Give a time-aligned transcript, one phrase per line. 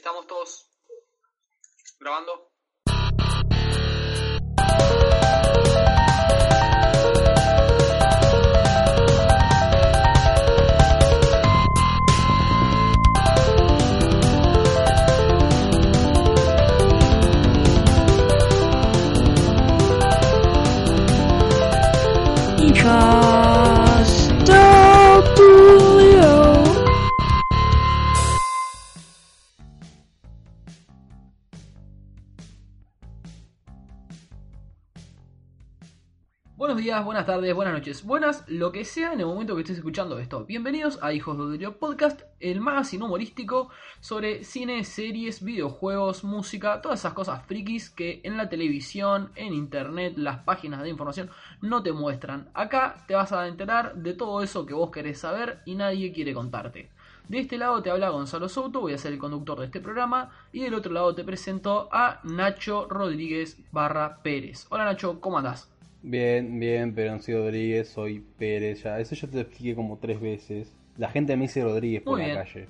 [0.00, 0.66] Estamos todos
[2.00, 2.50] grabando.
[36.80, 40.18] Días, buenas tardes, buenas noches, buenas, lo que sea en el momento que estés escuchando
[40.18, 40.46] esto.
[40.46, 43.68] Bienvenidos a Hijos de Audio Podcast, el magazine humorístico
[44.00, 50.14] sobre cine, series, videojuegos, música, todas esas cosas frikis que en la televisión, en internet,
[50.16, 51.28] las páginas de información
[51.60, 52.48] no te muestran.
[52.54, 56.32] Acá te vas a enterar de todo eso que vos querés saber y nadie quiere
[56.32, 56.88] contarte.
[57.28, 60.30] De este lado te habla Gonzalo Souto, voy a ser el conductor de este programa.
[60.50, 64.66] Y del otro lado te presento a Nacho Rodríguez barra Pérez.
[64.70, 65.69] Hola Nacho, ¿cómo andás?
[66.02, 68.98] Bien, bien, Peroncito Rodríguez, soy Pérez ya.
[69.00, 70.74] Eso ya te lo expliqué como tres veces.
[70.96, 72.38] La gente me dice Rodríguez por Muy la bien.
[72.38, 72.68] calle.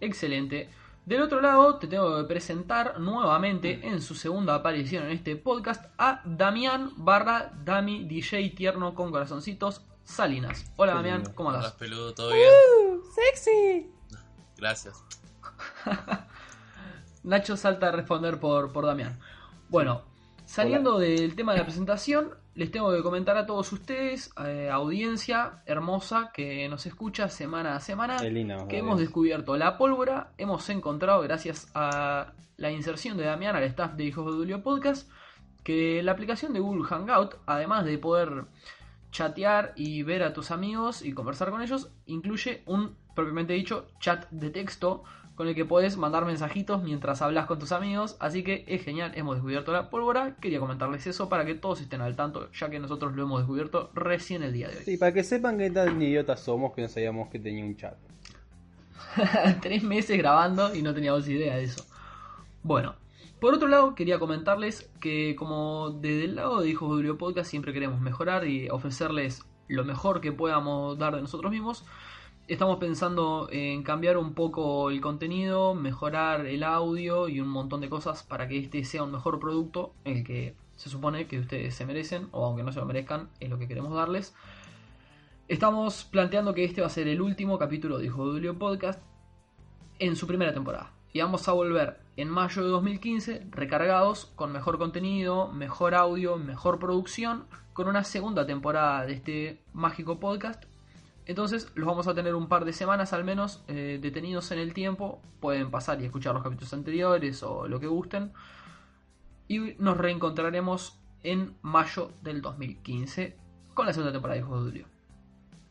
[0.00, 0.68] Excelente.
[1.06, 5.86] Del otro lado te tengo que presentar nuevamente en su segunda aparición en este podcast
[5.96, 10.70] a Damián barra Dami DJ tierno con corazoncitos Salinas.
[10.76, 11.34] Hola Qué Damián, lindo.
[11.34, 11.72] ¿cómo Hola, andás?
[11.74, 12.50] peludo, ¿todo bien?
[13.14, 13.90] ¡Sexy!
[14.58, 15.02] Gracias.
[17.22, 19.18] Nacho salta a responder por, por Damián.
[19.70, 20.02] Bueno,
[20.48, 25.62] saliendo del tema de la presentación, les tengo que comentar a todos ustedes, eh, audiencia
[25.66, 31.70] hermosa que nos escucha semana a semana, que hemos descubierto la pólvora, hemos encontrado, gracias
[31.74, 35.10] a la inserción de Damián al staff de Hijos de Julio Podcast,
[35.62, 38.46] que la aplicación de Google Hangout, además de poder
[39.10, 44.26] chatear y ver a tus amigos y conversar con ellos, incluye un, propiamente dicho, chat
[44.30, 45.04] de texto
[45.38, 49.12] con el que puedes mandar mensajitos mientras hablas con tus amigos, así que es genial,
[49.14, 52.80] hemos descubierto la pólvora, quería comentarles eso para que todos estén al tanto, ya que
[52.80, 54.82] nosotros lo hemos descubierto recién el día de hoy.
[54.82, 57.94] Sí, para que sepan qué tan idiotas somos que no sabíamos que tenía un chat.
[59.62, 61.84] Tres meses grabando y no teníamos idea de eso.
[62.64, 62.96] Bueno,
[63.38, 67.72] por otro lado, quería comentarles que como desde el lado de Hijos de Podcast siempre
[67.72, 71.84] queremos mejorar y ofrecerles lo mejor que podamos dar de nosotros mismos,
[72.48, 77.90] estamos pensando en cambiar un poco el contenido, mejorar el audio y un montón de
[77.90, 81.84] cosas para que este sea un mejor producto, el que se supone que ustedes se
[81.84, 84.34] merecen, o aunque no se lo merezcan, es lo que queremos darles.
[85.46, 89.00] Estamos planteando que este va a ser el último capítulo de Julio Podcast
[89.98, 90.92] en su primera temporada.
[91.12, 96.78] Y vamos a volver en mayo de 2015 recargados con mejor contenido, mejor audio, mejor
[96.78, 97.44] producción,
[97.74, 100.64] con una segunda temporada de este mágico podcast.
[101.28, 104.72] Entonces los vamos a tener un par de semanas al menos eh, detenidos en el
[104.72, 105.20] tiempo.
[105.40, 108.32] Pueden pasar y escuchar los capítulos anteriores o lo que gusten.
[109.46, 113.36] Y nos reencontraremos en mayo del 2015
[113.74, 114.86] con la segunda temporada de Hijo de Julio.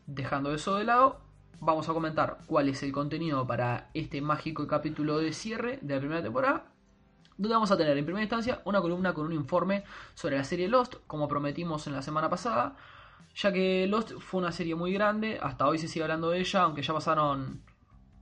[0.06, 1.20] Dejando eso de lado,
[1.60, 6.00] vamos a comentar cuál es el contenido para este mágico capítulo de cierre de la
[6.00, 6.66] primera temporada.
[7.36, 9.82] Donde vamos a tener en primera instancia una columna con un informe
[10.14, 12.76] sobre la serie Lost, como prometimos en la semana pasada.
[13.34, 16.62] Ya que Lost fue una serie muy grande, hasta hoy se sigue hablando de ella,
[16.62, 17.62] aunque ya pasaron.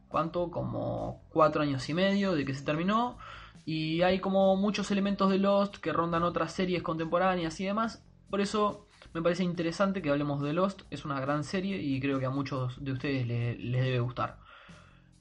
[0.08, 0.50] ¿Cuánto?
[0.50, 3.18] Como cuatro años y medio de que se terminó.
[3.64, 8.04] Y hay como muchos elementos de Lost que rondan otras series contemporáneas y demás.
[8.30, 10.82] Por eso me parece interesante que hablemos de Lost.
[10.90, 14.38] Es una gran serie y creo que a muchos de ustedes le- les debe gustar.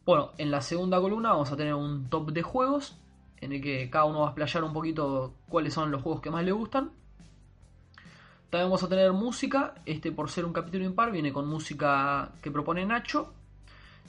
[0.06, 2.98] Bueno, en la segunda columna vamos a tener un top de juegos.
[3.38, 6.32] En el que cada uno va a explayar un poquito cuáles son los juegos que
[6.32, 6.92] más le gustan.
[8.56, 9.74] También vamos a tener música.
[9.86, 13.34] Este, por ser un capítulo impar, viene con música que propone Nacho.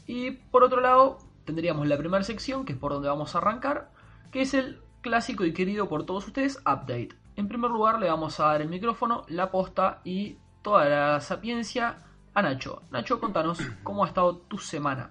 [0.06, 3.90] Y por otro lado, tendríamos la primera sección, que es por donde vamos a arrancar,
[4.30, 7.08] que es el clásico y querido por todos ustedes, Update.
[7.34, 11.96] En primer lugar, le vamos a dar el micrófono, la posta y toda la sapiencia
[12.32, 12.82] a Nacho.
[12.92, 15.10] Nacho, contanos cómo ha estado tu semana.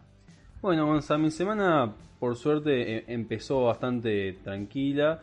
[0.61, 5.19] Bueno, Gonza, mi semana por suerte e- empezó bastante tranquila.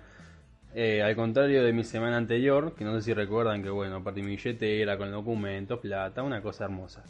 [0.74, 4.22] Eh, al contrario de mi semana anterior, que no sé si recuerdan que bueno, aparte
[4.22, 7.04] mi billetera con documentos, plata, una cosa hermosa.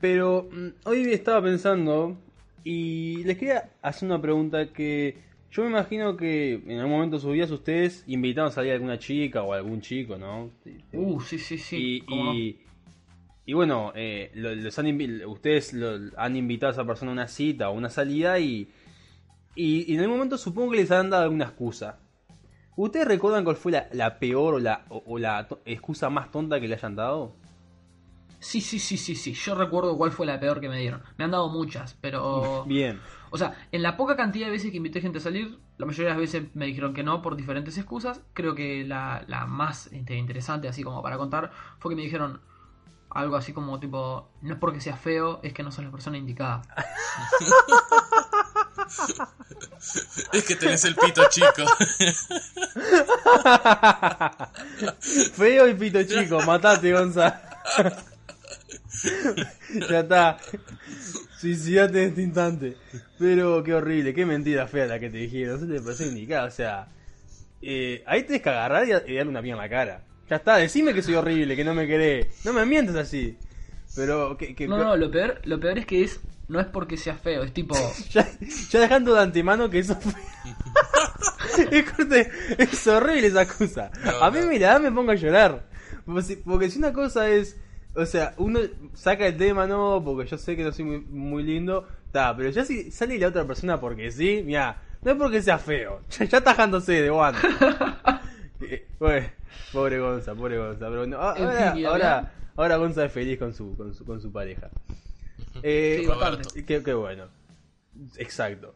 [0.00, 2.16] Pero mm, hoy estaba pensando
[2.64, 5.16] y les quería hacer una pregunta que
[5.50, 8.74] yo me imagino que en algún momento de sus vidas ustedes invitaron a salir a
[8.74, 10.50] alguna chica o a algún chico, ¿no?
[10.92, 11.76] Uh, sí, sí, sí.
[11.76, 12.58] Y, y,
[13.46, 14.86] y bueno, eh, lo- los han
[15.26, 18.68] ustedes lo- han invitado a esa persona a una cita o una salida y,
[19.54, 21.98] y, y en algún momento supongo que les han dado alguna excusa.
[22.76, 26.60] ¿Ustedes recuerdan cuál fue la, la peor o la, o, o la excusa más tonta
[26.60, 27.34] que le hayan dado?
[28.42, 29.34] Sí, sí, sí, sí, sí.
[29.34, 31.00] Yo recuerdo cuál fue la peor que me dieron.
[31.16, 32.64] Me han dado muchas, pero...
[32.66, 32.98] Bien.
[33.30, 36.08] O sea, en la poca cantidad de veces que invité gente a salir, la mayoría
[36.08, 38.20] de las veces me dijeron que no por diferentes excusas.
[38.32, 42.40] Creo que la, la más este, interesante, así como para contar, fue que me dijeron
[43.10, 46.18] algo así como tipo, no es porque seas feo, es que no sos la persona
[46.18, 46.62] indicada.
[50.32, 51.46] Es que tenés el pito chico.
[55.34, 57.40] Feo y pito chico, matate, Gonza.
[59.90, 60.38] ya está.
[61.38, 62.76] Suicidate en este instante.
[63.18, 65.60] Pero qué horrible, qué mentira fea la que te dijeron.
[65.60, 66.88] No se te parece indicada, o sea.
[67.60, 70.04] eh, ahí tenés que agarrar y, y darle una piña en la cara.
[70.30, 72.26] Ya está, decime que soy horrible, que no me querés.
[72.44, 73.36] No me mientas así.
[73.96, 76.20] Pero que, que- No, no, lo peor, lo peor es que es,
[76.52, 77.74] no es porque seas feo, es tipo,
[78.10, 78.28] ya,
[78.70, 80.12] ya dejando de antemano que eso fue.
[82.58, 83.90] es, horrible esa cosa.
[84.04, 84.46] No, a mí no.
[84.46, 85.64] me la da, me pongo a llorar.
[86.44, 87.56] Porque si, una cosa es.
[87.94, 88.60] O sea, uno
[88.94, 91.88] saca el tema, no, porque yo sé que no soy muy, muy lindo.
[92.06, 95.58] Está, pero ya si sale la otra persona porque sí, mira, no es porque sea
[95.58, 96.00] feo.
[96.18, 97.38] Ya, ya tajándose de one.
[98.60, 99.26] Eh, bueno,
[99.72, 100.88] pobre Gonza, pobre Gonza.
[100.88, 104.70] Pero no, ahora, ahora, ahora Gonza es feliz con su, con su, con su pareja.
[105.62, 106.06] Eh,
[106.54, 106.62] Sí.
[106.64, 107.26] Qué, qué bueno.
[108.16, 108.74] Exacto.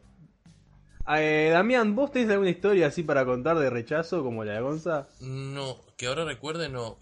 [1.09, 5.07] Eh, Damián, ¿vos tenés alguna historia así para contar de rechazo como la de Gonza?
[5.21, 6.97] No, que ahora recuerde, no.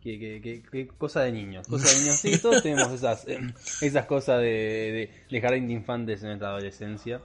[0.00, 1.66] ¿Qué, qué, qué- qué cosa de niños?
[1.66, 2.20] Cosa de niños.
[2.20, 3.40] Sí, todos tenemos esas, eh,
[3.80, 7.20] esas cosas de, de, de jardín de infantes en nuestra adolescencia.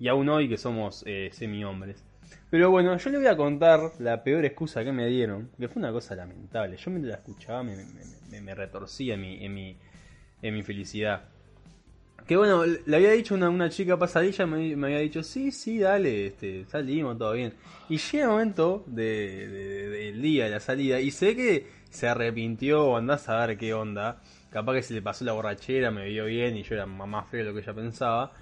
[0.00, 2.04] Y aún hoy que somos eh, semi-hombres.
[2.50, 5.80] Pero bueno, yo le voy a contar la peor excusa que me dieron, que fue
[5.80, 6.76] una cosa lamentable.
[6.76, 7.84] Yo mientras la escuchaba me, me,
[8.30, 9.76] me- me retorcía en mi, en, mi,
[10.42, 11.24] en mi felicidad.
[12.26, 16.64] Que bueno, le había dicho una, chica pasadilla, me, había dicho, sí, sí, dale, este,
[16.66, 17.54] salimos, todo bien.
[17.88, 22.06] Y llega el momento de, de- del día, de la salida, y sé que se
[22.06, 24.20] arrepintió andás a ver qué onda.
[24.50, 27.40] Capaz que se le pasó la borrachera, me vio bien y yo era más feo
[27.40, 28.32] de lo que ella pensaba.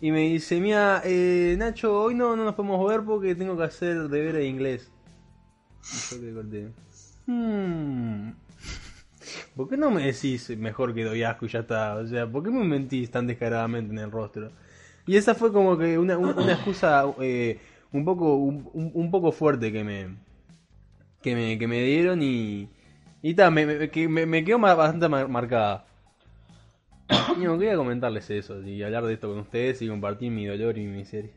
[0.00, 3.64] Y me dice, mira, eh, Nacho, hoy no, no nos podemos ver porque tengo que
[3.64, 4.90] hacer deber de inglés.
[5.82, 6.68] Y yo que corté.
[7.26, 8.30] Hmm.
[9.56, 11.96] ¿Por qué no me decís mejor que doy asco y ya está?
[11.96, 14.50] O sea, ¿por qué me mentís tan descaradamente en el rostro?
[15.06, 17.58] Y esa fue como que una, un- una excusa eh,
[17.92, 20.16] un poco un, un- poco fuerte que me
[21.22, 22.68] que me, que me dieron y
[23.24, 25.86] y ta, me, me, me, quedó bastante mar- marcada.
[27.36, 30.76] Y no, quería comentarles eso y hablar de esto con ustedes y compartir mi dolor
[30.78, 31.30] y mi miseria.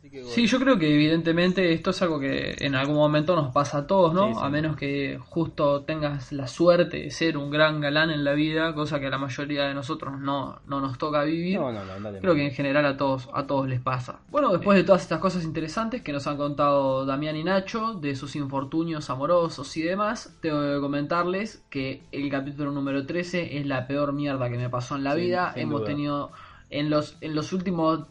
[0.00, 0.34] Así que bueno.
[0.34, 3.86] Sí, yo creo que evidentemente esto es algo que en algún momento nos pasa a
[3.86, 4.28] todos, ¿no?
[4.28, 4.40] Sí, sí.
[4.42, 8.74] A menos que justo tengas la suerte de ser un gran galán en la vida,
[8.74, 11.60] cosa que a la mayoría de nosotros no, no nos toca vivir.
[11.60, 14.20] No, no, no, dale, Creo que en general a todos, a todos les pasa.
[14.30, 18.16] Bueno, después de todas estas cosas interesantes que nos han contado Damián y Nacho, de
[18.16, 23.86] sus infortunios amorosos y demás, tengo que comentarles que el capítulo número 13 es la
[23.86, 25.52] peor mierda que me pasó en la vida.
[25.54, 25.90] Hemos duda.
[25.90, 26.32] tenido,
[26.70, 28.06] en los, en los últimos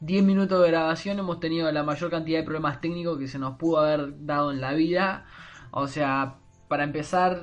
[0.00, 3.56] 10 minutos de grabación, hemos tenido la mayor cantidad de problemas técnicos que se nos
[3.56, 5.26] pudo haber dado en la vida.
[5.70, 6.36] O sea,
[6.68, 7.42] para empezar,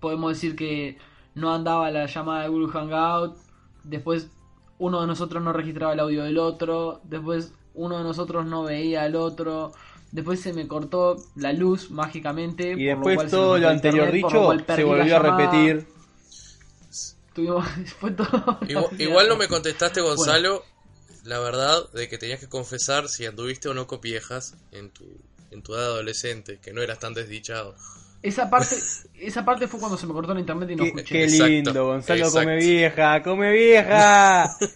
[0.00, 0.98] podemos decir que
[1.34, 3.36] no andaba la llamada de Google Hangout.
[3.84, 4.30] Después
[4.78, 7.00] uno de nosotros no registraba el audio del otro.
[7.04, 9.72] Después uno de nosotros no veía al otro.
[10.10, 12.72] Después se me cortó la luz mágicamente.
[12.72, 15.16] Y por lo después cual se todo lo anterior internet, por lo dicho se volvió
[15.16, 15.86] a repetir.
[17.32, 17.64] Tuvimos,
[18.00, 18.58] fue todo
[18.98, 20.64] Igual, no me contestaste, Gonzalo,
[21.24, 25.04] la verdad de que tenías que confesar si anduviste o no con viejas en tu,
[25.50, 27.74] en tu edad adolescente, que no eras tan desdichado.
[28.22, 28.76] Esa parte,
[29.14, 31.04] esa parte fue cuando se me cortó el internet y no Qué, escuché.
[31.04, 32.32] qué Exacto, lindo, Gonzalo exacto.
[32.32, 34.56] come vieja, come vieja.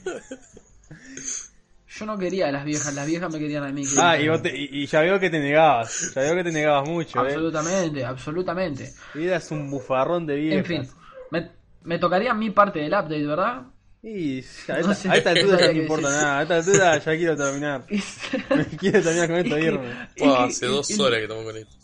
[1.86, 3.86] Yo no quería a las viejas, las viejas me querían a mí.
[3.96, 6.88] ah, y, vos te- y- ya veo que te negabas, ya veo que te negabas
[6.88, 7.32] mucho, eh.
[7.34, 8.94] Absolutamente, absolutamente.
[9.14, 10.58] Eras un bufarrón de viejas.
[10.58, 10.88] En fin,
[11.30, 11.50] me,
[11.82, 13.62] me tocaría mi parte del update, ¿verdad?
[14.06, 16.56] Y a esta, No sé, a esta altura no ya no importa nada, a esta
[16.56, 17.87] altura ya quiero terminar.
[18.78, 19.90] quiero terminar con esto, irme.
[20.14, 21.76] Es Buah, que hace dos el- horas que estamos con esto.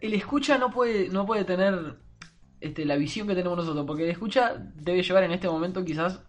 [0.00, 1.96] El escucha no puede, no puede tener
[2.60, 6.20] este, la visión que tenemos nosotros, porque el escucha debe llevar en este momento quizás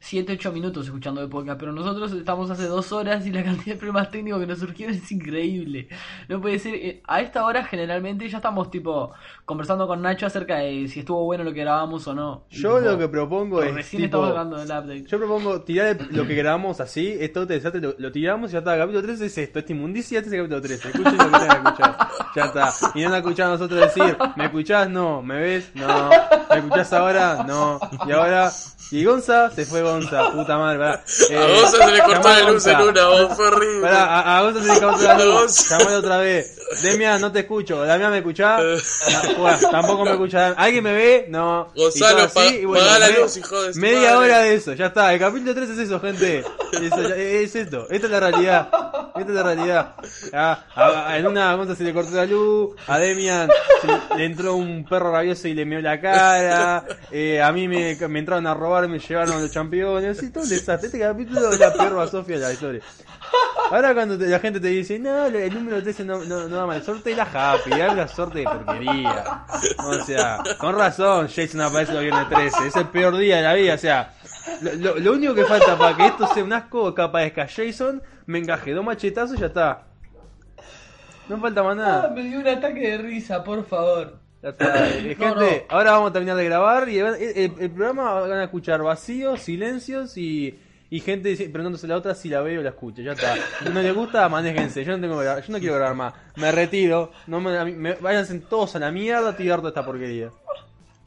[0.00, 3.74] 7, 8 minutos escuchando el podcast, pero nosotros estamos hace 2 horas y la cantidad
[3.74, 5.88] de problemas técnicos que nos surgieron es increíble.
[6.28, 9.12] No puede ser, eh, a esta hora generalmente ya estamos tipo
[9.44, 12.44] conversando con Nacho acerca de si estuvo bueno lo que grabamos o no.
[12.50, 13.74] Yo tipo, lo que propongo es.
[13.74, 15.04] Recién tipo, estamos hablando del update.
[15.06, 18.52] Yo propongo tirar el- lo que grabamos así, esto te desastre, lo, lo tiramos y
[18.52, 18.74] ya está.
[18.74, 20.88] El capítulo 13 es esto, esta inmundicia, este es el capítulo 13.
[20.88, 22.08] Escuchen lo que que escuchar.
[22.36, 22.72] Ya está.
[22.94, 24.88] Y no han escuchado a nosotros decir, ¿me escuchás?
[24.88, 25.22] No.
[25.22, 25.70] ¿Me ves?
[25.74, 26.10] No.
[26.50, 27.44] ¿Me escuchás ahora?
[27.48, 27.80] No.
[28.06, 28.50] Y ahora.
[28.90, 31.04] Y Gonza, se fue Gonza, puta madre, pará.
[31.30, 33.82] Eh, A Gonza se le cortó la luz en una, vos, fue horrible.
[33.82, 35.68] Pará, a, a Gonza se le cortó la luz.
[35.68, 36.57] Llamale otra vez.
[36.82, 37.84] Demian, no te escucho.
[37.84, 38.62] Damián, ¿me escuchás?
[38.62, 40.54] No, bueno, tampoco me escuchás.
[40.56, 41.26] ¿Alguien me ve?
[41.28, 41.68] No.
[41.74, 44.16] Gonzalo, así, pa- y bueno, apagá la luz, hijo de Media madre.
[44.16, 45.12] hora de eso, ya está.
[45.12, 46.44] El capítulo 3 es eso, gente.
[46.72, 47.86] Eso, es esto.
[47.90, 48.68] Esta es la realidad.
[49.16, 49.94] Esta es la realidad.
[50.32, 52.76] Ah, a- a- en una Gonza se le cortó la luz.
[52.86, 53.48] A Demian
[53.80, 56.84] se le entró un perro rabioso y le meó la cara.
[57.10, 60.18] Eh, a mí me, me entraron a robar y me llevaron los campeones.
[60.32, 60.86] Todo un desastre.
[60.88, 62.80] Este capítulo es la peor Sofía de la historia.
[63.70, 66.66] Ahora cuando te- la gente te dice, no, el número 13 no, no, no da
[66.66, 69.44] mala suerte, es la happy, la suerte de porquería.
[69.86, 73.54] O sea, con razón, Jason aparece el viernes 13, es el peor día de la
[73.54, 74.12] vida, o sea,
[74.62, 78.02] lo, lo- lo único que falta para que esto sea un asco, que a Jason
[78.26, 79.82] me encaje dos machetazos y ya está.
[81.28, 82.08] No falta más Ah, nada.
[82.10, 84.18] me dio un ataque de risa, por favor.
[84.42, 84.88] Ya está.
[84.88, 88.32] Eh, No, gente, ahora vamos a terminar de grabar y el, el- el programa van
[88.32, 90.58] a escuchar vacíos, silencios y,
[90.90, 93.02] y gente preguntándose la otra si la ve o la escucha.
[93.02, 93.34] Ya está.
[93.72, 94.84] No les gusta, manéjense.
[94.84, 96.14] Yo no tengo que grabar- yo no quiero grabar más.
[96.36, 97.12] Me retiro.
[97.26, 100.30] No me, me- váyanse todos a la mierda a tirar toda esta porquería.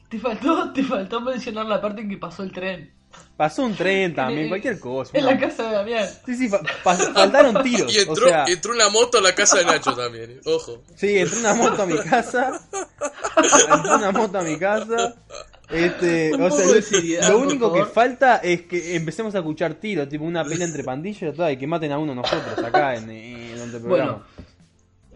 [0.08, 2.92] Te faltó, te faltó mencionar la parte en que pasó el tren.
[3.36, 5.10] Pasó un tren también, cualquier cosa.
[5.14, 6.08] En una- la casa de Damián.
[6.24, 6.48] Sí, sí,
[6.82, 7.92] faltaron tiros.
[7.92, 10.40] Y entró, o sea, entró una moto a la casa de Nacho también, eh.
[10.46, 10.82] ojo.
[10.96, 12.60] Sí, entró una moto a mi casa.
[13.74, 15.14] entró una moto a mi casa.
[15.72, 20.24] Este, o sea, lo, seriedad, único que falta es que empecemos a escuchar tiros, tipo
[20.24, 23.82] una pelea entre pandillas y que maten a uno nosotros acá en, en donde el
[23.82, 24.12] programa.
[24.12, 24.24] Bueno,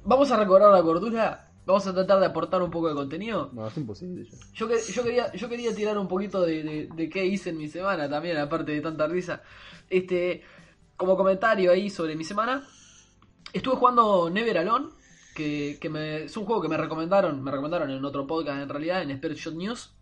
[0.05, 1.43] vamos a recobrar la cordura.
[1.67, 3.51] Vamos a tratar de aportar un poco de contenido.
[3.53, 4.25] No, es imposible.
[4.55, 7.69] Yo, yo, quería, yo quería tirar un poquito de, de, de qué hice en mi
[7.69, 9.43] semana también, aparte de tanta risa.
[9.91, 10.43] Este,
[10.97, 12.65] como comentario ahí sobre mi semana,
[13.53, 14.91] estuve jugando Never Alone,
[15.35, 18.69] que, que me, es un juego que me recomendaron, me recomendaron en otro podcast en
[18.69, 19.96] realidad, en Expert Shot News.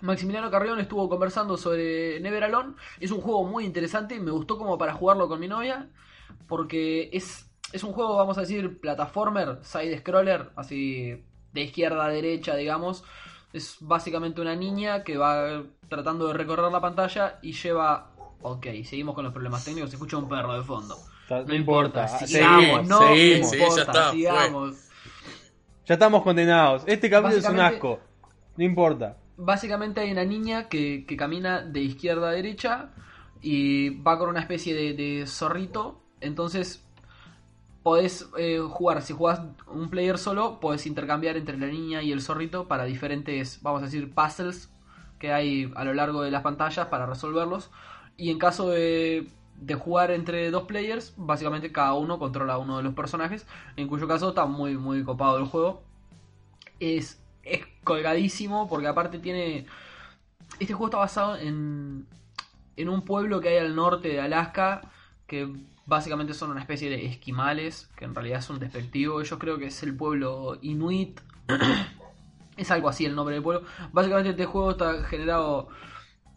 [0.00, 2.74] Maximiliano Carrión estuvo conversando sobre Never Alone.
[3.00, 5.88] Es un juego muy interesante y me gustó como para jugarlo con mi novia.
[6.48, 12.08] Porque es, es un juego, vamos a decir, plataformer, side scroller, así de izquierda a
[12.08, 13.04] derecha, digamos.
[13.52, 18.12] Es básicamente una niña que va tratando de recorrer la pantalla y lleva...
[18.42, 20.96] Ok, seguimos con los problemas técnicos, se escucha un perro de fondo.
[21.28, 23.52] No importa, sigamos, no seguimos.
[23.52, 24.76] Ya está, sigamos.
[25.86, 26.82] Ya estamos condenados.
[26.86, 27.98] Este capítulo es un asco.
[28.56, 29.16] No importa.
[29.36, 32.90] Básicamente hay una niña que, que camina de izquierda a derecha
[33.42, 36.00] y va con una especie de, zorrito.
[36.20, 36.84] Entonces
[37.82, 42.20] podés eh, jugar, si jugás un player solo, podés intercambiar entre la niña y el
[42.20, 44.70] zorrito para diferentes, vamos a decir, puzzles
[45.20, 47.70] que hay a lo largo de las pantallas para resolverlos.
[48.16, 49.28] Y en caso de,
[49.60, 54.08] de jugar entre dos players, básicamente cada uno controla uno de los personajes, en cuyo
[54.08, 55.82] caso está muy, muy copado el juego.
[56.80, 59.66] Es, es colgadísimo porque aparte tiene...
[60.58, 62.06] Este juego está basado en,
[62.76, 64.90] en un pueblo que hay al norte de Alaska
[65.26, 65.52] que
[65.86, 69.28] básicamente son una especie de esquimales, que en realidad son despectivos.
[69.28, 71.20] Yo creo que es el pueblo Inuit.
[72.56, 73.66] es algo así el nombre del pueblo.
[73.92, 75.68] Básicamente este juego está generado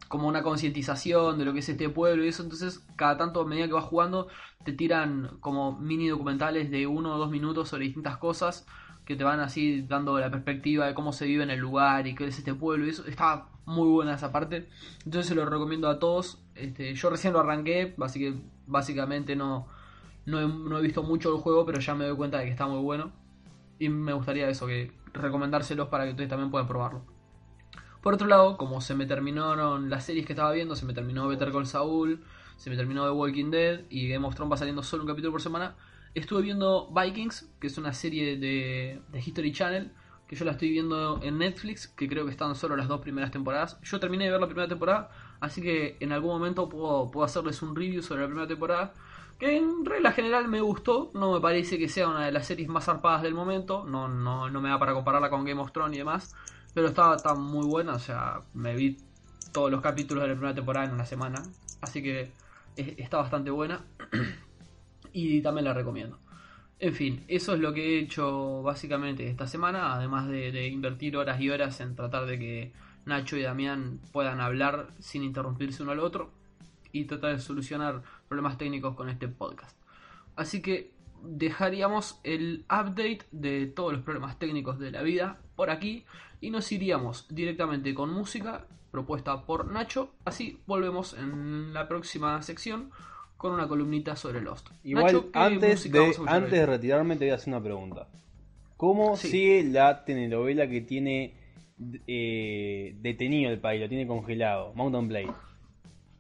[0.08, 2.44] como una concientización de lo que es este pueblo y eso.
[2.44, 4.28] Entonces, cada tanto a medida que vas jugando,
[4.64, 8.66] te tiran como mini documentales de uno o dos minutos sobre distintas cosas
[9.10, 12.14] que te van así dando la perspectiva de cómo se vive en el lugar y
[12.14, 12.86] qué es este pueblo.
[12.86, 14.70] Y eso está muy buena esa parte.
[15.04, 16.38] Entonces se lo recomiendo a todos.
[16.54, 18.36] Este, yo recién lo arranqué, así que
[18.68, 19.66] básicamente no,
[20.28, 22.84] no, he, visto mucho el juego, pero ya me doy cuenta de que está muy
[22.84, 23.12] bueno.
[23.80, 27.02] Y me gustaría eso, que recomendárselos para que ustedes también puedan probarlo.
[28.04, 31.28] Por otro lado, como se me terminaron las series que estaba viendo, se me terminó
[31.28, 32.24] Better Call Saul,
[32.58, 35.32] se me terminó The Walking Dead y Game of Thrones va saliendo solo un capítulo
[35.32, 35.76] por semana.
[36.16, 39.92] Estuve viendo Vikings, que es una serie de, History Channel,
[40.28, 43.32] que yo la estoy viendo en Netflix, que creo que están solo las dos primeras
[43.32, 43.80] temporadas.
[43.82, 47.62] Yo terminé de ver la primera temporada, así que en algún momento puedo, puedo hacerles
[47.62, 48.94] un review sobre la primera temporada.
[49.40, 52.68] Que en regla general me gustó, no me parece que sea una de las series
[52.68, 55.96] más zarpadas del momento, no, no, no me da para compararla con Game of Thrones
[55.96, 56.30] y demás,
[56.74, 59.02] pero está, está muy buena, o sea, me vi
[59.54, 62.34] todos los capítulos de la primera temporada en una semana, así que
[62.76, 63.86] es- está bastante buena
[65.14, 66.20] y también la recomiendo.
[66.80, 71.18] En fin, eso es lo que he hecho básicamente esta semana, además de, de invertir
[71.18, 72.74] horas y horas en tratar de que
[73.06, 76.32] Nacho y Damián puedan hablar sin interrumpirse uno al otro.
[76.92, 79.78] y tratar de solucionar problemas técnicos con este podcast.
[80.36, 86.06] Así que dejaríamos el update de todos los problemas técnicos de la vida por aquí
[86.42, 90.12] y nos iríamos directamente con música propuesta por Nacho.
[90.26, 92.90] Así volvemos en la próxima sección
[93.40, 94.68] con una columnita sobre Lost.
[94.84, 98.10] Igual, Nacho, ¿qué antes, de, antes de retirarme, te voy a hacer una pregunta.
[98.76, 99.30] ¿Cómo Sí.
[99.30, 101.34] sigue la telenovela que tiene
[102.06, 104.74] eh, detenido el país, lo tiene congelado?
[104.76, 105.34] Mountain Blade.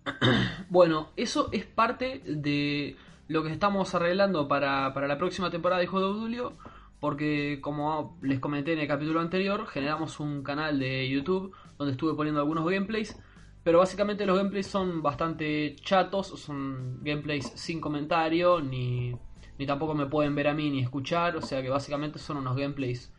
[0.69, 2.95] Bueno, eso es parte de
[3.27, 6.53] lo que estamos arreglando para, para la próxima temporada de Hijo de Udulio,
[7.01, 12.13] porque como les comenté en el capítulo anterior, generamos un canal de YouTube donde estuve
[12.13, 13.19] poniendo algunos gameplays,
[13.63, 19.13] pero básicamente los gameplays son bastante chatos, son gameplays sin comentario, ni,
[19.57, 22.55] ni tampoco me pueden ver a mí ni escuchar, o sea que básicamente son unos
[22.55, 23.13] gameplays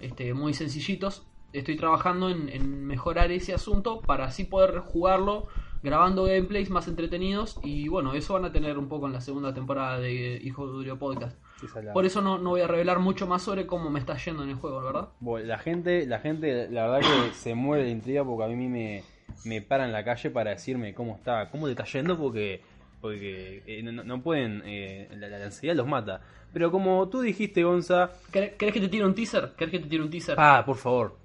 [0.00, 1.26] este, muy sencillitos.
[1.52, 5.46] Estoy trabajando en, en mejorar ese asunto para así poder jugarlo
[5.84, 9.52] grabando gameplays más entretenidos y bueno, eso van a tener un poco en la segunda
[9.52, 11.38] temporada de Hijo de Durio Podcast.
[11.92, 14.48] Por eso no, no voy a revelar mucho más sobre cómo me está yendo en
[14.48, 15.10] el juego, ¿verdad?
[15.20, 18.68] Bueno, la gente, la gente, la verdad que se muere de intriga porque a mí
[18.68, 19.04] me,
[19.44, 22.62] me para en la calle para decirme cómo está, cómo te está yendo porque,
[23.00, 26.20] porque eh, no, no pueden, eh, la, la ansiedad los mata.
[26.52, 29.52] Pero como tú dijiste, Gonza, ¿Querés querés que te tire un teaser?
[29.56, 30.36] ¿Querés que te tire un teaser?
[30.38, 31.18] ah, por favor,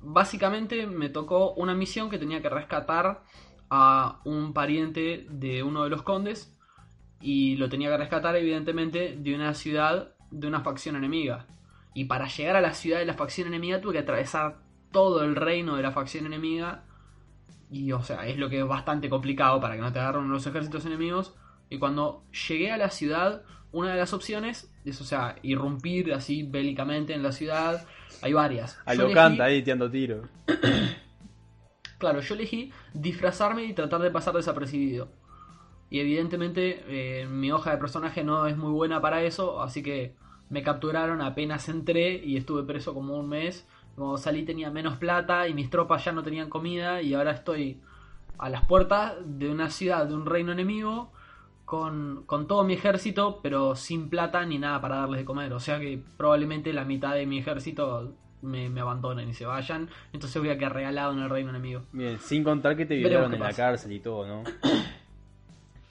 [0.00, 3.22] Básicamente me tocó una misión que tenía que rescatar
[3.70, 6.56] a un pariente de uno de los condes
[7.20, 11.46] y lo tenía que rescatar evidentemente de una ciudad de una facción enemiga.
[11.94, 14.58] Y para llegar a la ciudad de la facción enemiga tuve que atravesar
[14.96, 16.84] todo el reino de la facción enemiga.
[17.70, 20.46] Y o sea, es lo que es bastante complicado para que no te agarren los
[20.46, 21.34] ejércitos enemigos.
[21.68, 26.44] Y cuando llegué a la ciudad, una de las opciones es, o sea, irrumpir así
[26.44, 27.86] bélicamente en la ciudad.
[28.22, 28.78] Hay varias.
[28.86, 30.22] a lo canta ahí tirando tiro.
[31.98, 35.08] Claro, yo elegí disfrazarme y tratar de pasar desapercibido.
[35.88, 40.14] Y evidentemente eh, mi hoja de personaje no es muy buena para eso, así que
[40.50, 43.66] me capturaron apenas entré y estuve preso como un mes.
[43.96, 47.80] Cuando salí tenía menos plata y mis tropas ya no tenían comida y ahora estoy
[48.38, 51.10] a las puertas de una ciudad, de un reino enemigo,
[51.64, 55.52] con, con todo mi ejército, pero sin plata ni nada para darles de comer.
[55.52, 59.88] O sea que probablemente la mitad de mi ejército me, me abandonen y se vayan.
[60.12, 61.82] Entonces voy a quedar regalado en el reino enemigo.
[61.92, 64.44] Bien, sin contar que te violaron en la cárcel y todo, ¿no?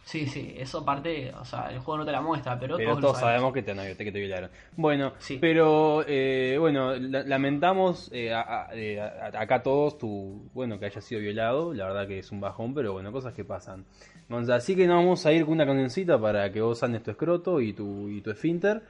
[0.06, 3.20] Sí, sí, eso aparte, o sea, el juego no te la muestra, pero, Pero todos,
[3.20, 4.52] sabemos que te, que te violaron.
[4.78, 5.39] Bueno, Sí.
[5.41, 10.86] pero eh, bueno, la- lamentamos eh, a- a- eh, a- acá todos tu, bueno, que
[10.86, 11.74] hayas sido violado.
[11.74, 13.84] La verdad que es un bajón, pero bueno, cosas que pasan.
[14.30, 17.10] Gonza, así que nos vamos a ir con una cancioncita para que vos sanes tu
[17.10, 18.84] escroto y tu, y tu esfínter.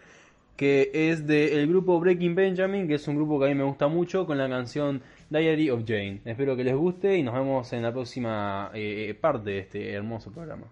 [0.58, 3.88] Que es del grupo Breaking Benjamin, que es un grupo que a mí me gusta
[3.88, 6.20] mucho, con la canción Diary of Jane.
[6.26, 10.32] Espero que les guste y nos vemos en la próxima eh, parte de este hermoso
[10.32, 10.66] programa.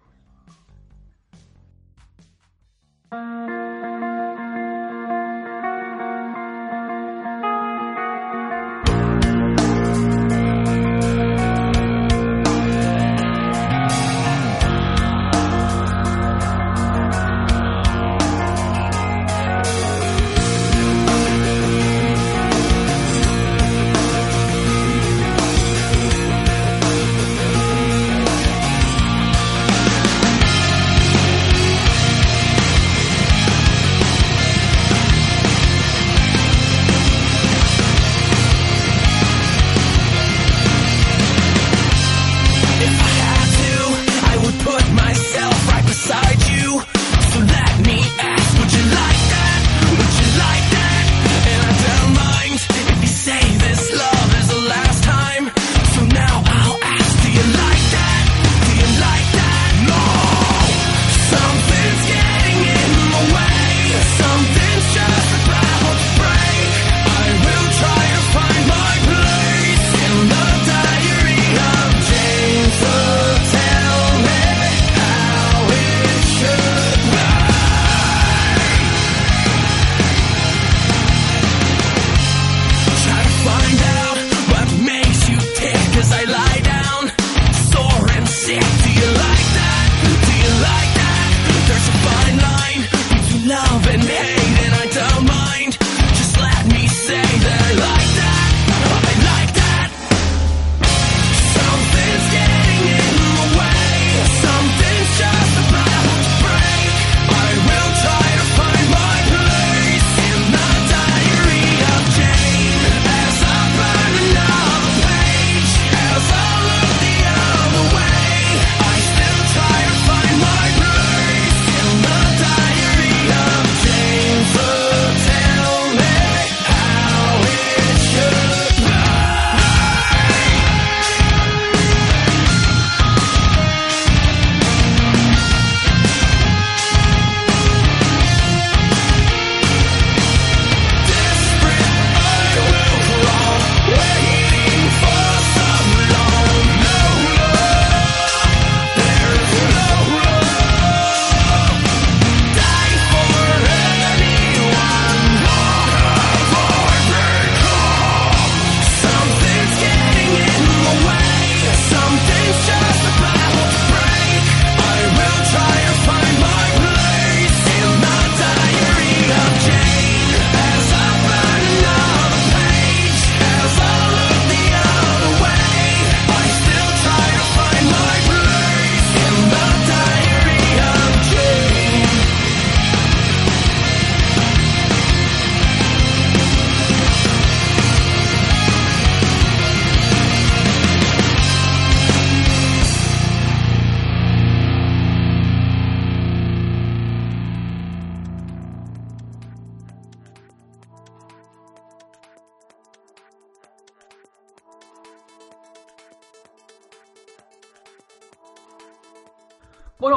[3.13, 3.62] Diary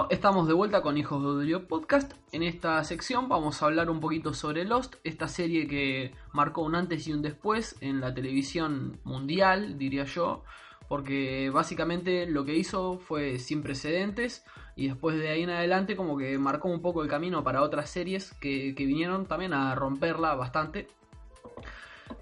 [0.09, 2.13] Estamos de vuelta con Hijos de Odio Podcast.
[2.31, 6.77] En esta sección vamos a hablar un poquito sobre Lost, esta serie que marcó un
[6.77, 10.45] antes y un después en la televisión mundial, diría yo,
[10.89, 14.45] porque básicamente lo que hizo fue sin precedentes
[14.77, 17.91] y después de ahí en adelante como que marcó un poco el camino para otras
[17.91, 20.87] series que vinieron también a romperla bastante.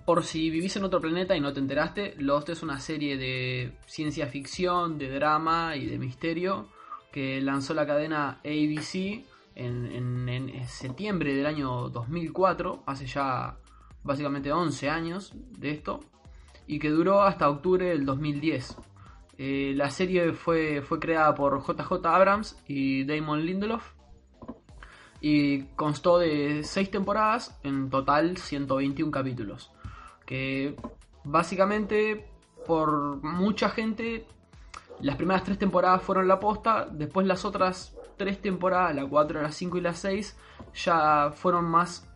[0.07, 3.77] Por si vivís en otro planeta y no te enteraste, Lost es una serie de
[3.85, 6.69] ciencia ficción, de drama y de misterio
[7.15, 9.25] que lanzó la cadena ABC
[9.55, 13.57] en, en, septiembre del año 2004, hace ya
[14.03, 16.01] básicamente 11 años de esto,
[16.67, 18.77] y que duró hasta octubre del 2010.
[19.39, 23.93] Eh, la serie fue, fue creada por JJ Abrams y Damon Lindelof
[25.21, 29.71] y constó de 6 temporadas, en total 121 capítulos,
[30.27, 30.75] que
[31.23, 32.27] básicamente
[32.67, 34.27] por mucha gente
[35.01, 39.51] las primeras tres temporadas fueron la posta, después las otras tres temporadas, la 4, la
[39.51, 40.37] 5 y la 6,
[40.75, 42.09] ya fueron más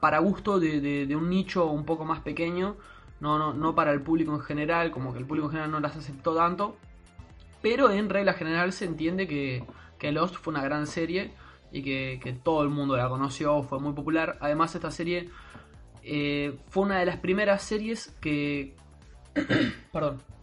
[0.00, 2.76] para gusto de, un nicho un poco más pequeño,
[3.20, 5.80] no, no, no para el público en general, como que el público en general no
[5.80, 6.76] las aceptó tanto,
[7.62, 9.64] pero en regla general se entiende que,
[9.98, 11.32] que Lost fue una gran serie
[11.72, 14.36] y que, todo el mundo la conoció, fue muy popular.
[14.40, 15.30] Además esta serie
[16.02, 18.76] eh, fue una de las primeras series que...
[19.92, 20.33] perdón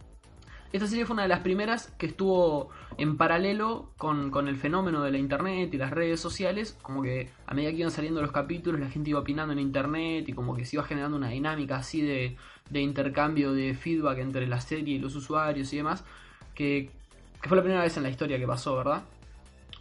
[0.72, 5.10] esta serie fue una de las primeras que estuvo en paralelo con, el fenómeno de
[5.10, 8.80] la internet y las redes sociales, como que a medida que iban saliendo los capítulos
[8.80, 12.00] la gente iba opinando en internet y como que se iba generando una dinámica así
[12.00, 12.36] de,
[12.72, 16.04] intercambio de feedback entre la serie y los usuarios y demás,
[16.54, 16.90] que,
[17.42, 19.02] fue la primera vez en la historia que pasó, ¿verdad?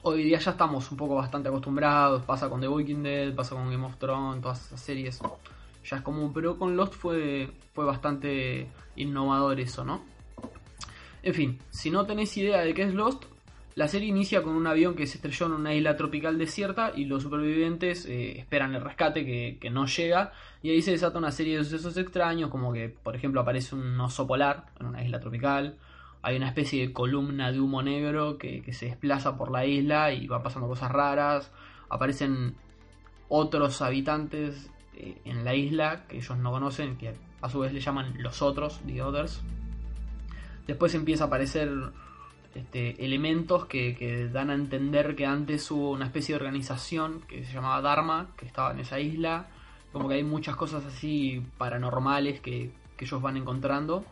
[0.01, 3.69] Hoy día ya estamos un poco bastante acostumbrados, pasa con The Walking Dead, pasa con
[3.69, 5.19] Game of Thrones, todas esas series,
[5.85, 10.10] ya es común, pero con Lost fue, fue bastante innovador eso, ¿no?
[11.23, 13.25] En fin, si no tenéis idea de qué es Lost,
[13.75, 17.05] la serie inicia con un avión que se estrelló en una isla tropical desierta y
[17.05, 20.33] los supervivientes eh, esperan el rescate que, no llega.
[20.61, 23.99] Y ahí se desata una serie de sucesos extraños como que por ejemplo aparece un
[23.99, 25.77] oso polar en una isla tropical,
[26.21, 30.27] hay una especie de columna de humo negro que, se desplaza por la isla y
[30.27, 31.51] va pasando cosas raras,
[31.89, 32.55] aparecen
[33.29, 37.79] otros habitantes eh, en la isla que ellos no conocen, que a su vez le
[37.79, 39.41] llaman los otros, the others.
[40.71, 41.69] Después empieza a aparecer
[42.55, 47.51] este, elementos que, dan a entender que antes hubo una especie de organización que se
[47.51, 49.47] llamaba Dharma, que estaba en esa isla.
[49.91, 54.05] Como que hay muchas cosas así paranormales que, ellos van encontrando.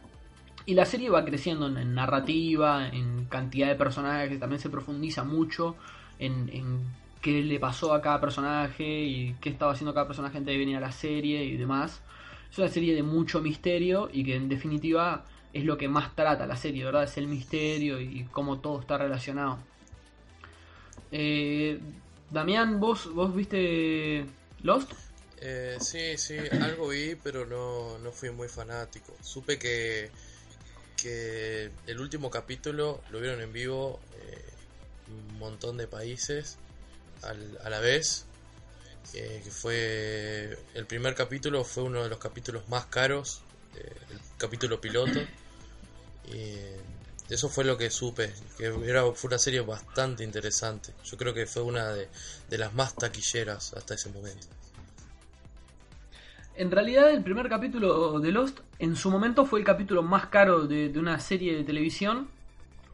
[0.66, 5.78] Y la serie va creciendo en, narrativa, en cantidad de personajes, también se profundiza mucho
[6.18, 6.80] en, en,
[7.22, 10.76] qué le pasó a cada personaje y qué estaba haciendo cada personaje antes de venir
[10.76, 12.02] a la serie y demás.
[12.52, 16.46] Es una serie de mucho misterio y que en definitiva es lo que más trata
[16.46, 17.04] la serie, ¿verdad?
[17.04, 19.60] Es el misterio y cómo todo está relacionado.
[21.12, 21.80] Eh,
[22.30, 24.26] Damián, ¿vos, ¿vos viste
[24.62, 24.92] Lost?
[25.42, 29.16] Eh, sí, sí, algo vi, pero no, no fui muy fanático.
[29.22, 30.12] Supe que,
[31.02, 34.46] que el último capítulo lo vieron en vivo eh,
[35.08, 36.58] un montón de países
[37.24, 38.26] a la vez.
[39.16, 43.42] Eh, que fue el primer capítulo fue uno de los capítulos más caros
[43.76, 45.20] el capítulo piloto
[47.30, 50.94] y eso fue lo que supe, que era, fue una serie bastante interesante.
[51.04, 52.08] Yo creo que fue una de,
[52.58, 54.48] las más taquilleras hasta ese momento.
[56.56, 60.68] En realidad el primer capítulo de Lost en su momento fue el capítulo más caro
[60.68, 62.30] de, una serie de televisión.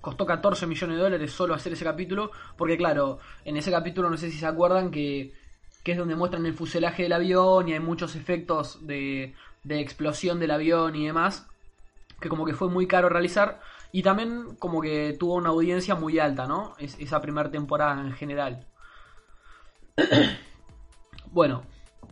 [0.01, 2.31] Costó 14 millones de dólares solo hacer ese capítulo.
[2.57, 5.33] Porque claro, en ese capítulo no sé si se acuerdan que,
[5.81, 9.33] que es donde muestran el fuselaje del avión y hay muchos efectos de,
[9.65, 11.47] de explosión del avión y demás
[12.19, 13.59] que como que fue muy caro realizar
[13.91, 16.75] y también como que tuvo una audiencia muy alta, ¿no?
[16.79, 18.65] Es, esa primera temporada en general.
[21.31, 21.63] bueno,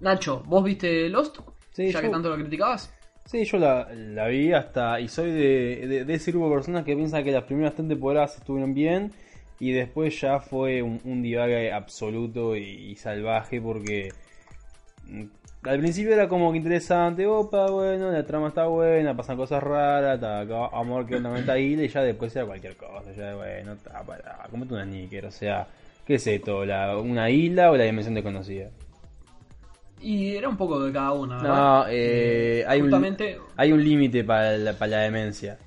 [0.02, 1.40] Nacho, ¿vos viste Lost?
[1.72, 2.94] Sí, ya que tanto lo criticabas.
[3.26, 3.88] Sí, yo la,
[4.28, 5.00] vi hasta.
[5.00, 8.74] Y soy de, ese grupo de personas que piensan que las primeras tres temporadas estuvieron
[8.74, 9.12] bien.
[9.60, 14.10] Y después ya fue un, un divague absoluto y salvaje porque
[15.66, 20.22] al principio era como que interesante, opa, bueno, la trama está buena, pasan cosas raras,
[20.74, 24.66] amor que una isla y ya después era cualquier cosa, ya bueno, está para, como
[24.66, 25.68] una níquer, o sea,
[26.06, 26.66] ¿qué es esto?
[26.66, 28.70] La, ¿Una isla o la dimensión desconocida?
[30.02, 31.56] Y era un poco de cada una, ¿verdad?
[31.56, 35.58] No, eh, hay, Justamente, un, hay un límite para la, para la demencia.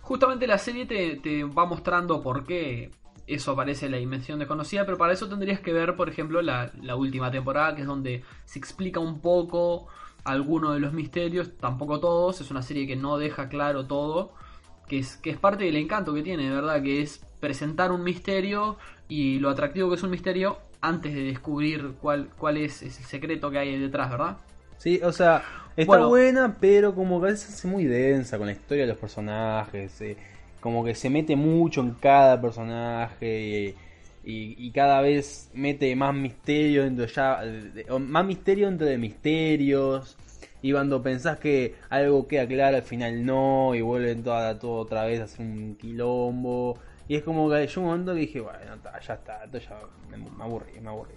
[0.00, 2.90] Justamente la serie te, te va mostrando por qué
[3.34, 6.70] eso aparece en la dimensión desconocida, pero para eso tendrías que ver, por ejemplo, la,
[6.96, 9.86] última temporada, que es donde se explica un poco
[10.24, 14.32] algunos de los misterios, tampoco todos, es una serie que no deja claro todo,
[14.88, 18.02] que es, que es parte del encanto que tiene, de verdad, que es presentar un
[18.02, 18.76] misterio
[19.08, 23.50] y lo atractivo que es un misterio antes de descubrir cuál, cuál es el secreto
[23.50, 24.36] que hay detrás, ¿verdad?
[24.78, 25.42] Sí, o sea,
[25.76, 26.08] está Bueno.
[26.08, 28.98] buena, pero como que a veces se hace muy densa con la historia de los
[28.98, 30.00] personajes.
[30.00, 30.16] eh,
[30.60, 33.76] como que se mete mucho en cada personaje
[34.24, 37.40] y, y- cada vez mete más misterio dentro ya.
[37.98, 40.16] más misterio dentro de misterios.
[40.62, 45.04] Y cuando pensás que algo queda claro, al final no, y vuelven toda, todo otra
[45.06, 46.78] vez a hacer un quilombo.
[47.08, 48.58] Y es como que yo un momento que dije, bueno,
[49.06, 51.14] ya está, esto ya me, me aburrí, me aburrí.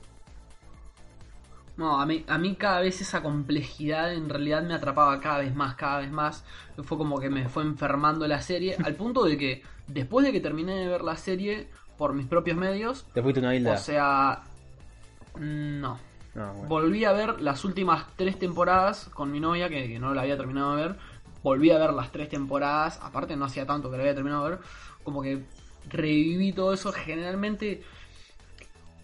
[1.76, 5.56] No, a mí, a mí cada vez esa complejidad en realidad me atrapaba cada vez
[5.56, 6.44] más, cada vez más.
[6.84, 10.40] Fue como que me fue enfermando la serie, al punto de que después de que
[10.40, 13.74] terminé de ver la serie por mis propios medios, ¿Te fuiste una isla?
[13.74, 14.44] o sea,
[15.40, 16.00] no.
[16.36, 16.68] Bueno.
[16.68, 20.38] Volví a ver las últimas tres temporadas con mi novia, que, que no la había
[20.38, 20.96] terminado de ver.
[21.44, 24.50] Volví a ver las tres temporadas, aparte no hacía tanto que la había terminado de
[24.52, 24.60] ver.
[25.04, 25.44] Como que
[25.90, 26.92] reviví todo eso.
[26.92, 27.84] Generalmente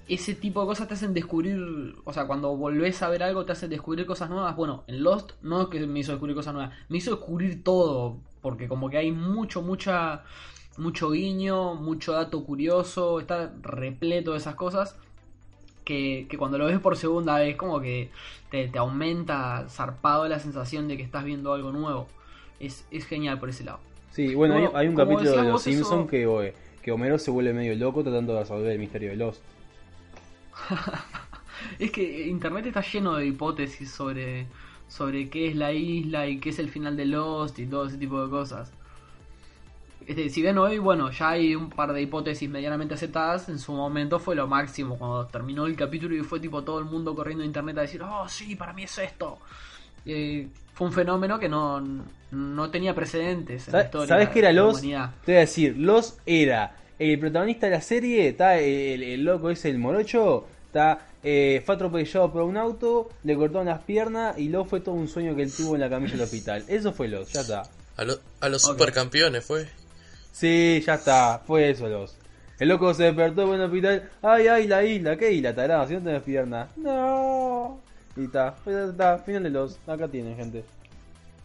[0.10, 3.52] ese tipo de cosas te hacen descubrir, o sea, cuando volvés a ver algo te
[3.52, 4.56] hacen descubrir cosas nuevas.
[4.56, 8.18] Bueno, en Lost no es que me hizo descubrir cosas nuevas, me hizo descubrir todo,
[8.42, 10.24] porque como que hay mucho, mucha,
[10.78, 14.96] mucho guiño, mucho dato curioso, está repleto de esas cosas.
[15.86, 18.12] Que, que cuando lo ves por segunda vez como que
[18.52, 22.08] te, te aumenta zarpado la sensación de que estás viendo algo nuevo.
[22.60, 23.80] Es, es genial por ese lado.
[24.12, 27.54] Sí, bueno, hay, un capítulo de Los eso- Simpsons que, oe, que Homero se vuelve
[27.54, 29.42] medio loco tratando de resolver el misterio de Lost.
[31.78, 34.48] Es que internet está lleno de hipótesis sobre,
[34.88, 37.98] sobre qué es la isla y qué es el final de Lost y todo ese
[37.98, 38.72] tipo de cosas.
[40.08, 43.74] Este, si bien hoy, bueno, ya hay un par de hipótesis medianamente aceptadas, en su
[43.74, 47.44] momento fue lo máximo cuando terminó el capítulo y fue tipo todo el mundo corriendo
[47.44, 49.38] a internet a decir, oh sí, para mí es esto.
[50.06, 51.84] Eh, fue un fenómeno que no,
[52.32, 55.12] no tenía precedentes en la ¿Sabes, historia ¿sabes qué era humanidad.
[55.26, 59.50] Te voy a decir, Lost era el protagonista de la serie, está el, el loco
[59.50, 64.50] ese, el morocho, está eh, fue atropellado por un auto, le cortaron las piernas y
[64.50, 66.64] Lost fue todo un sueño que él tuvo en la camilla del hospital.
[66.68, 67.64] Eso fue Lost, ya está.
[67.98, 69.68] A, lo- a los supercampeones fue.
[70.32, 72.16] Sí, ya está, fue eso Lost.
[72.60, 75.88] El loco se despertó en el hospital, ay, ay, la isla, ¿qué isla, tarado?
[75.88, 76.70] Si no tenés piernas.
[76.78, 77.80] No.
[78.18, 80.64] Y está, pues ya está, final de Lost, acá tienen gente.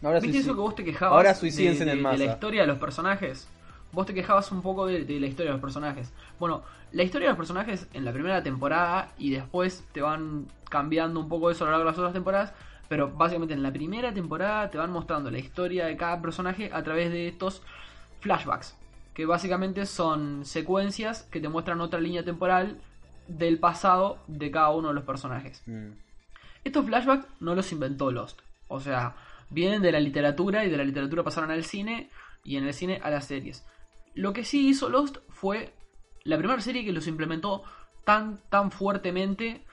[0.03, 2.17] Ahora ¿Viste suicid- eso que vos te quejabas Ahora de, suicídense en el de masa.
[2.17, 3.47] la historia de los personajes?
[3.95, 6.11] Vos te quejabas un poco de, de la historia de los personajes.
[6.37, 11.19] Bueno, la historia de los personajes en la primera temporada y después te van cambiando
[11.19, 12.53] un poco eso a lo largo de las otras temporadas.
[12.87, 16.83] Pero básicamente en la primera temporada te van mostrando la historia de cada personaje a
[16.83, 17.63] través de estos
[18.19, 18.75] flashbacks.
[19.13, 22.77] Que básicamente son secuencias que te muestran otra línea temporal
[23.27, 25.63] del pasado de cada uno de los personajes.
[25.65, 25.91] Mm.
[26.63, 28.41] Estos flashbacks no los inventó Lost.
[28.67, 29.15] O sea,
[29.49, 32.09] vienen de la literatura y de la literatura pasaron al cine
[32.43, 33.65] y en el cine a las series.
[34.15, 35.73] Lo que sí hizo Lost fue
[36.23, 37.63] la primera serie que los implementó
[38.03, 39.63] tan, tan fuertemente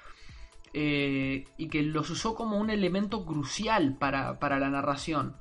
[0.75, 5.37] eh, y que los usó como un elemento crucial para, para la narración.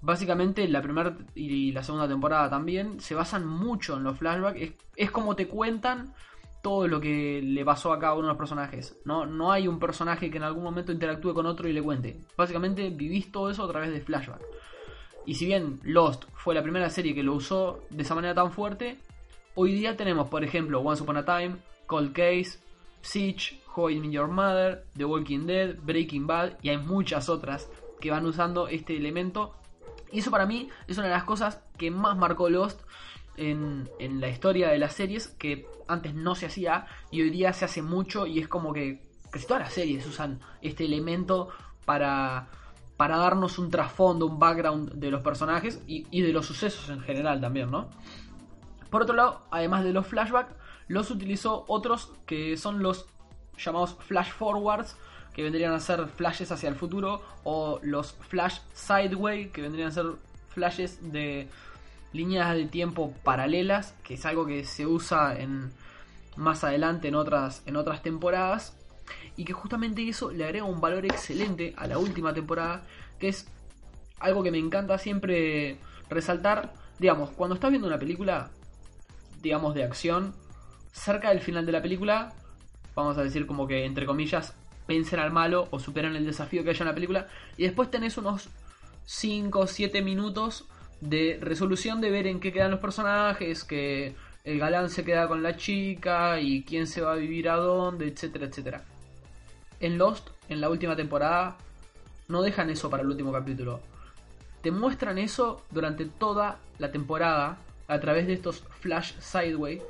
[0.00, 4.74] Básicamente la primera y la segunda temporada también se basan mucho en los flashbacks.
[4.94, 6.14] Es, como te cuentan
[6.62, 9.00] todo lo que le pasó a cada uno de los personajes.
[9.04, 12.20] No, no hay un personaje que en algún momento interactúe con otro y le cuente.
[12.36, 14.40] Básicamente vivís todo eso a través de flashback.
[15.28, 18.50] Y si bien Lost fue la primera serie que lo usó de esa manera tan
[18.50, 18.96] fuerte,
[19.56, 22.58] hoy día tenemos, por ejemplo, Once Upon a Time, Cold Case,
[23.02, 27.68] Siege, How Your Mother, The Walking Dead, Breaking Bad y hay muchas otras
[28.00, 29.54] que van usando este elemento.
[30.10, 32.80] Y eso para mí es una de las cosas que más marcó Lost
[33.36, 37.52] en, en la historia de las series, que antes no se hacía y hoy día
[37.52, 41.50] se hace mucho y es como que casi todas las series usan este elemento
[41.84, 42.48] para,
[42.98, 47.40] para darnos un trasfondo, un background de los personajes y, de los sucesos en general
[47.40, 47.88] también, ¿no?
[48.90, 50.52] Por otro lado, además de los flashbacks,
[50.88, 53.06] los utilizó otros que son los
[53.56, 54.96] llamados flash forwards,
[55.32, 59.92] que vendrían a ser flashes hacia el futuro, o los flash sideway, que vendrían a
[59.92, 60.06] ser
[60.48, 61.48] flashes de
[62.12, 65.72] líneas de tiempo paralelas, que es algo que se usa en
[66.34, 68.76] más adelante en otras, en otras temporadas,
[69.38, 72.82] y que justamente eso le agrega un valor excelente a la última temporada,
[73.20, 73.46] que es
[74.18, 75.78] algo que me encanta siempre
[76.10, 76.74] resaltar.
[76.98, 78.50] Digamos, cuando estás viendo una película,
[79.40, 80.34] digamos, de acción,
[80.90, 82.32] cerca del final de la película,
[82.96, 84.54] vamos a decir como que, entre comillas,
[84.88, 88.18] vencen al malo o superan el desafío que haya en la película, y después tenés
[88.18, 88.48] unos
[89.04, 90.66] 5 o 7 minutos
[91.00, 95.44] de resolución de ver en qué quedan los personajes, que el galán se queda con
[95.44, 98.84] la chica y quién se va a vivir a dónde, etcétera, etcétera.
[99.80, 101.56] En Lost, en la última temporada,
[102.28, 103.80] no dejan eso para el último capítulo.
[104.62, 109.82] Te muestran eso durante toda la temporada a través de estos flash sideways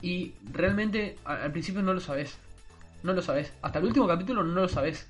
[0.00, 2.38] y realmente al principio no lo sabes.
[3.02, 3.52] No lo sabes.
[3.62, 5.08] Hasta el último capítulo no lo sabes.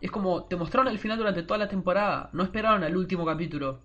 [0.00, 2.30] Es como te mostraron el final durante toda la temporada.
[2.32, 3.80] No esperaron al último capítulo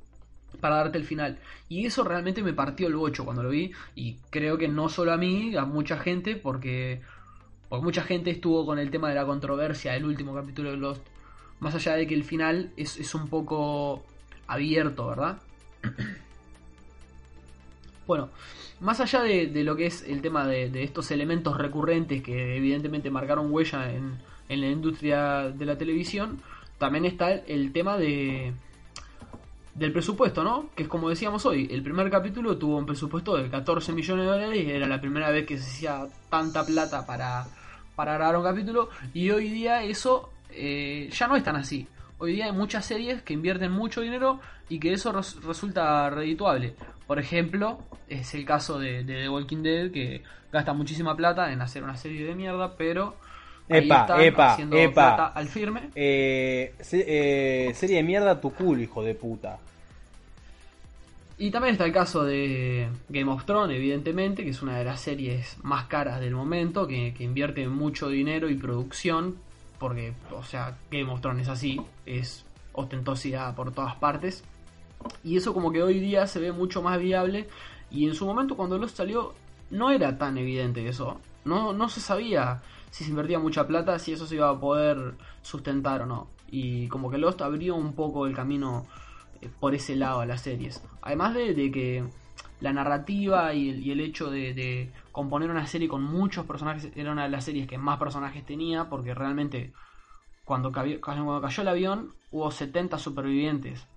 [0.59, 1.39] para darte el final.
[1.69, 3.71] Y eso realmente me partió el bocho cuando lo vi.
[3.95, 7.01] Y creo que no solo a mí, a mucha gente, porque,
[7.71, 11.01] porque mucha gente estuvo con el tema de la controversia del último capítulo de Lost.
[11.61, 14.03] Más allá de que el final es, un poco
[14.45, 15.37] abierto, ¿verdad?
[18.07, 18.29] Bueno,
[18.81, 23.09] más allá de, lo que es el tema de, de estos elementos recurrentes que evidentemente
[23.09, 24.17] marcaron huella en,
[24.49, 26.41] en la industria de la televisión,
[26.77, 28.53] también está el, tema de
[29.75, 30.65] del presupuesto, ¿no?
[30.75, 34.31] Que es como decíamos hoy, el primer capítulo tuvo un presupuesto de 14 millones de
[34.31, 37.47] dólares era la primera vez que se hacía tanta plata para,
[38.01, 41.87] para grabar un capítulo y hoy día eso eh, ya no es tan así.
[42.17, 46.73] Hoy día hay muchas series que invierten mucho dinero y que eso res- resulta redituable.
[47.05, 47.77] Por ejemplo,
[48.09, 51.95] es el caso de, de The Walking Dead que gasta muchísima plata en hacer una
[51.95, 53.13] serie de mierda, pero
[53.69, 55.15] ahí Epa, están epa, haciendo epa.
[55.15, 55.81] plata al firme.
[55.93, 57.05] Eh, se-
[57.69, 59.59] eh, serie de mierda tu culo, hijo de puta.
[61.41, 65.01] Y también está el caso de Game of Thrones, evidentemente, que es una de las
[65.01, 69.37] series más caras del momento, que, invierte mucho dinero y producción,
[69.79, 74.43] porque, o sea, Game of Thrones es así, es ostentosidad por todas partes.
[75.23, 77.47] Y eso como que hoy día se ve mucho más viable,
[77.89, 79.33] y en su momento cuando Lost salió
[79.71, 84.13] no era tan evidente eso, no, no se sabía si se invertía mucha plata, si
[84.13, 86.27] eso se iba a poder sustentar o no.
[86.51, 88.85] Y como que Lost abrió un poco el camino
[89.49, 90.83] por ese lado a las series.
[91.01, 92.03] Además de, de que
[92.59, 96.91] la narrativa y el, y el hecho de, de componer una serie con muchos personajes
[96.95, 99.71] era una de las series que más personajes tenía, porque realmente
[100.45, 103.87] cuando, cabi- cuando cayó el avión hubo 70 supervivientes.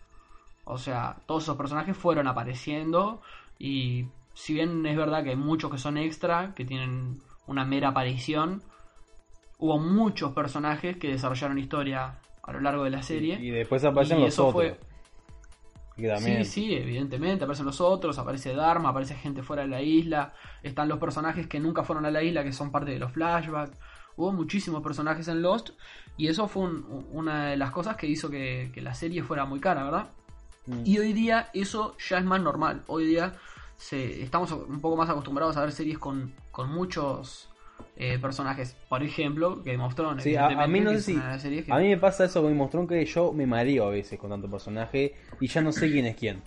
[0.65, 3.21] O sea, todos esos personajes fueron apareciendo
[3.59, 7.89] y si bien es verdad que hay muchos que son extra, que tienen una mera
[7.89, 8.63] aparición,
[9.59, 13.39] hubo muchos personajes que desarrollaron historia a lo largo de la serie.
[13.41, 14.55] Y después aparecen Y los eso otros.
[14.55, 14.81] fue-
[15.97, 16.45] también.
[16.45, 20.89] Sí, sí, evidentemente, aparecen los otros, aparece Dharma, aparece gente fuera de la isla, están
[20.89, 23.79] los personajes que nunca fueron a la isla, que son parte de los flashbacks.
[24.17, 25.71] Hubo muchísimos personajes en Lost
[26.17, 29.45] y eso fue un- una de las cosas que hizo que, que la serie fuera
[29.45, 30.09] muy cara, ¿verdad?
[30.67, 30.83] Mm.
[30.85, 32.83] Y hoy día eso ya es más normal.
[32.87, 33.35] Hoy día
[33.77, 37.51] se, estamos un poco más acostumbrados a ver series con, con muchos
[37.97, 38.77] eh, personajes.
[38.89, 40.23] Por ejemplo, Game of Thrones.
[40.25, 41.63] Sí, a, a mí no que sé si.
[41.65, 43.91] que- A mí me pasa eso con Game of Thrones que yo me mareo a
[43.91, 46.43] veces con tanto personaje y ya no sé quién es quién.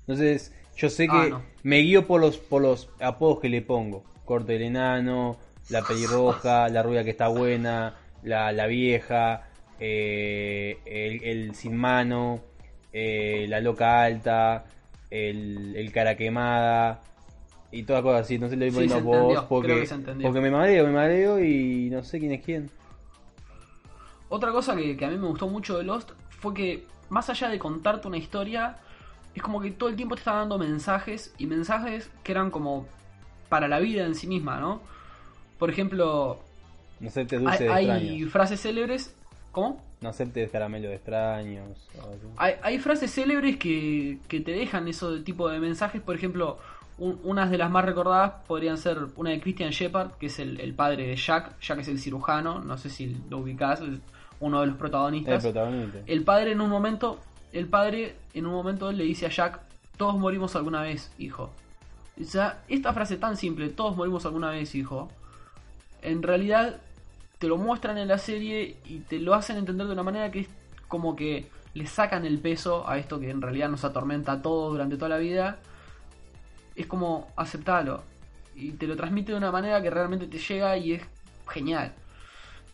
[0.00, 1.42] Entonces, yo sé que Ah, no.
[1.62, 4.04] me guío por los, por los apodos que le pongo.
[4.24, 5.36] Corte del enano,
[5.68, 12.40] la pelirroja, la rubia que está buena, la, la vieja, eh, el, el sin mano,
[12.92, 14.64] eh, la loca alta,
[15.10, 17.00] el, el cara quemada
[17.72, 18.34] y todas cosas así.
[18.34, 19.88] Entonces le voy Sí, poniendo entendió, creo porque,
[20.22, 22.70] porque me mareo, me mareo y no sé quién es quién.
[24.28, 27.48] Otra cosa que, que a mí me gustó mucho de Lost fue que, más allá
[27.48, 28.78] de contarte una historia,
[29.34, 32.86] es como que todo el tiempo te está dando mensajes y mensajes que eran como
[33.48, 34.80] para la vida en sí misma, ¿no?
[35.58, 36.40] Por ejemplo,
[37.00, 38.32] No hay, dulce de hay extraños.
[38.32, 39.14] frases célebres.
[39.52, 39.82] ¿Cómo?
[40.00, 41.68] No aceptes caramelo de extraños.
[42.36, 46.00] Hay, hay frases célebres que, que te dejan eso de tipo de mensajes.
[46.00, 46.58] Por ejemplo,
[46.98, 50.60] un- unas de las más recordadas podrían ser una de Christian Shepard, que es el,
[50.60, 51.58] el padre de Jack.
[51.60, 53.98] Jack es el cirujano, no sé si lo ubicás, es
[54.40, 55.42] uno de los El protagonistas.
[55.42, 55.98] protagonista.
[56.06, 57.18] El padre en un momento,
[57.52, 59.60] el padre en un momento le dice a Jack,
[59.96, 61.50] todos morimos alguna vez, hijo.
[62.20, 65.08] O sea, esta frase tan simple, todos morimos alguna vez, hijo,
[66.02, 66.76] en realidad
[67.38, 70.40] te lo muestran en la serie y te lo hacen entender de una manera que
[70.40, 70.48] es
[70.88, 74.72] como que le sacan el peso a esto que en realidad nos atormenta a todos
[74.72, 75.58] durante toda la vida.
[76.76, 78.02] Es como aceptarlo.
[78.54, 81.02] Y te lo transmite de una manera que realmente te llega y es
[81.48, 81.92] genial.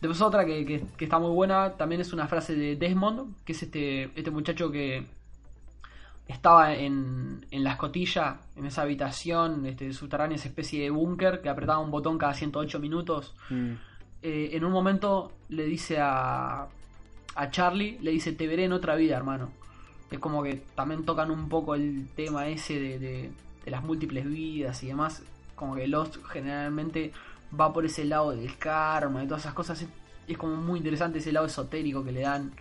[0.01, 3.51] Después otra que, que- que está muy buena también es una frase de Desmond, que
[3.53, 5.05] es este, este muchacho que
[6.27, 11.49] estaba en, en la escotilla, en esa habitación este, subterránea, esa especie de búnker que
[11.49, 13.35] apretaba un botón cada 108 minutos.
[13.49, 13.71] Mm.
[14.21, 16.67] Eh, en un momento le dice a,
[17.35, 19.49] a Charlie, le dice, te veré en otra vida, hermano.
[20.11, 23.31] Es como que también tocan un poco el tema ese de, de-
[23.69, 25.21] las múltiples vidas y demás.
[25.55, 27.11] Como que Lost generalmente
[27.59, 29.81] va por ese lado del karma y todas esas cosas.
[29.81, 29.87] Es,
[30.27, 32.51] es como muy interesante ese lado esotérico que le dan.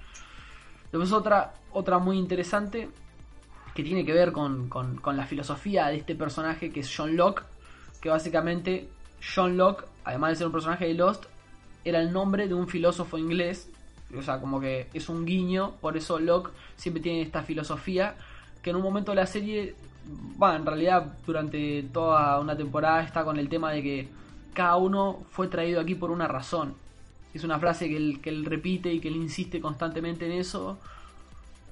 [0.91, 2.89] Después otra, otra muy interesante
[3.75, 7.17] que tiene que ver con, con- con la filosofía de este personaje que es John
[7.17, 7.43] Locke.
[8.01, 8.89] Que básicamente
[9.35, 11.25] John Locke, además de ser un personaje de Lost,
[11.85, 13.69] era el nombre de un filósofo inglés.
[14.17, 18.17] O sea, como que es un guiño, por eso Locke siempre tiene esta filosofía
[18.63, 19.75] que en un momento de la serie
[20.37, 24.09] bueno, en realidad durante toda una temporada está con el tema de que
[24.55, 26.75] cada uno fue traído aquí por una razón.
[27.35, 30.79] Es una frase que él, que él repite y que él insiste constantemente en eso.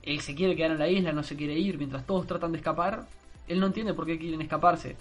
[0.03, 2.59] Él se quiere quedar en la isla, no se quiere ir, mientras todos tratan de
[2.59, 3.07] escapar.
[3.49, 4.97] Él no entiende por qué quieren escaparse.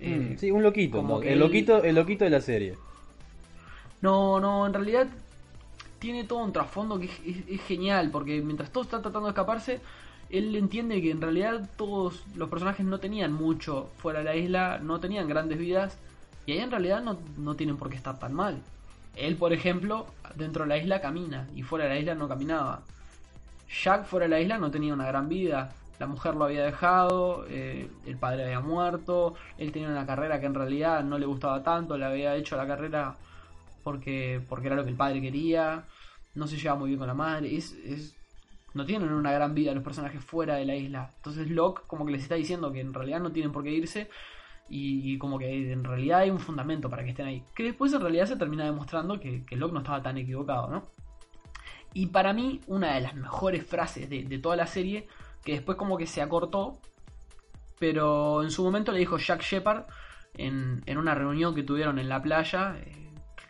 [0.00, 2.74] Mm, sí, un loquito, el, él- loquito el loquito de la serie.
[4.00, 5.06] No, no, en realidad
[5.98, 9.30] tiene todo un trasfondo que es, es- es genial, porque mientras todos están tratando de
[9.30, 9.80] escaparse,
[10.32, 14.78] él entiende que en realidad todos los personajes no tenían mucho fuera de la isla,
[14.82, 15.96] no tenían grandes vidas,
[16.46, 18.58] y ahí en realidad no, no tienen por qué estar tan mal.
[19.14, 22.80] Él, por ejemplo, dentro de la isla camina, y fuera de la isla no caminaba.
[23.82, 25.72] Jack fuera de la isla no tenía una gran vida.
[25.98, 30.46] La mujer lo había dejado, eh, el padre había muerto, él tenía una carrera que
[30.46, 33.14] en realidad no le gustaba tanto, le había hecho la carrera
[33.84, 35.84] porque, porque era lo que el padre quería,
[36.34, 38.16] no se lleva muy bien con la madre, es, es-
[38.74, 41.10] no tienen una gran vida los personajes fuera de la isla.
[41.16, 44.08] Entonces Locke como que les está diciendo que en realidad no tienen por qué irse
[44.68, 47.44] y, como que en realidad hay un fundamento para que estén ahí.
[47.54, 50.84] Que después en realidad se termina demostrando que, que Locke no estaba tan equivocado, ¿no?
[51.92, 55.08] Y para mí una de las mejores frases de, de toda la serie,
[55.44, 56.78] que después como que se acortó,
[57.78, 59.84] pero en su momento le dijo Jack Shepard
[60.34, 62.76] en, en una reunión que tuvieron en la playa.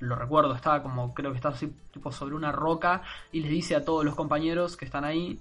[0.03, 3.76] Lo recuerdo, estaba como, creo que estaba así, tipo sobre una roca y les dice
[3.76, 5.40] a todos los compañeros que están ahí,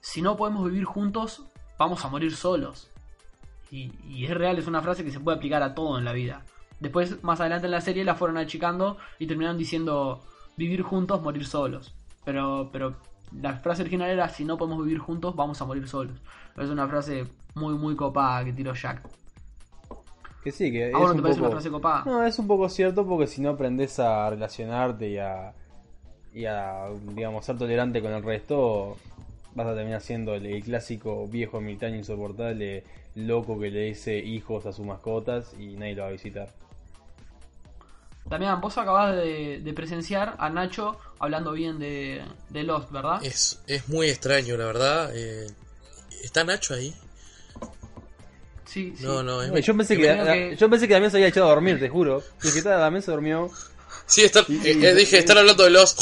[0.00, 1.44] si no podemos vivir juntos,
[1.78, 2.90] vamos a morir solos.
[3.70, 6.12] Y, y es real, es una frase que se puede aplicar a todo en la
[6.12, 6.42] vida.
[6.80, 10.22] Después, más adelante en la serie, la fueron achicando y terminaron diciendo
[10.56, 11.94] vivir juntos, morir solos.
[12.24, 12.96] Pero, pero
[13.40, 16.16] la frase original era si no podemos vivir juntos, vamos a morir solos.
[16.56, 19.08] Es una frase muy, muy copada que tiró Jack.
[20.44, 21.46] Que sí, que ¿A vos no te un parece poco...
[21.48, 22.02] una frase copada?
[22.04, 25.52] No, es un poco cierto porque si no aprendes a relacionarte y a,
[26.34, 28.98] y a, digamos, ser tolerante con el resto,
[29.54, 32.84] vas a terminar siendo el, el clásico viejo ermitaño insoportable,
[33.14, 36.48] loco que le dice hijos a sus mascotas y nadie lo va a visitar.
[38.28, 43.24] También vos acabás de, de presenciar a Nacho hablando bien de, de Lost, ¿verdad?
[43.24, 45.10] Es, es muy extraño, la verdad.
[45.14, 45.46] eh,
[46.22, 46.94] ¿Está Nacho ahí?
[48.74, 49.04] Sí, sí.
[49.04, 51.50] No, no, es Yo pensé, que, que- yo pensé que Damián se había echado a
[51.50, 52.22] dormir, te juro.
[52.42, 53.48] Dije, "Ta, Damián se durmió.
[54.06, 55.94] Sí, está, Y- eh, y- eh, dije, y- están hablando de los...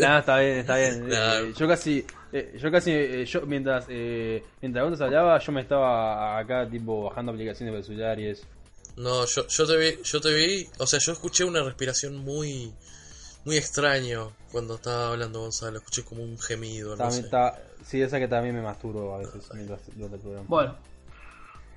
[0.00, 1.08] Nah, está bien, está bien.
[1.08, 1.40] Nah.
[1.40, 5.62] Eh, yo casi, eh, yo casi, eh, yo mientras, eh, mientras vos hablaba, yo me
[5.62, 8.44] estaba acá tipo bajando aplicaciones para el celular y eso.
[8.96, 12.70] No, yo, yo te vi, yo te vi, o sea, yo escuché una respiración muy,
[13.44, 17.26] muy extraño cuando estaba hablando Gonzalo, escuché como un gemido, no También sé.
[17.26, 19.80] está, sí, esa que también me masturo a veces mientras
[20.20, 20.44] programa.
[20.48, 20.76] Bueno,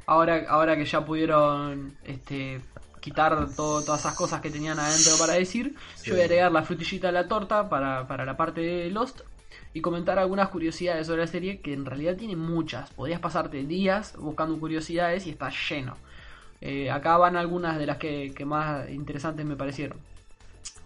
[0.06, 2.62] ahora, ahora que ya pudieron este,
[3.00, 6.08] quitar todo- todas esas cosas que tenían adentro para decir, Sí.
[6.10, 9.22] yo voy a agregar la frutillita a la torta para, para la parte de Lost
[9.74, 12.90] y comentar algunas curiosidades sobre la serie que en realidad tiene muchas.
[12.92, 15.98] Podrías pasarte días buscando curiosidades y está lleno.
[16.62, 19.98] Eh, acá van algunas de las que, que más interesantes me parecieron.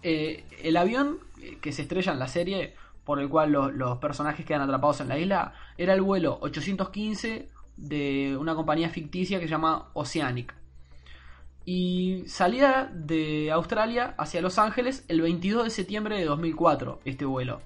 [0.02, 1.18] Eh, el avión
[1.60, 2.74] que se estrella en la serie,
[3.04, 7.48] por el cual los, los personajes quedan atrapados en la isla, era el vuelo 815
[7.76, 10.54] de una compañía ficticia que se llama Oceanic.
[11.64, 17.60] Y salía de Australia hacia Los Ángeles el 22 de septiembre de 2004, este vuelo.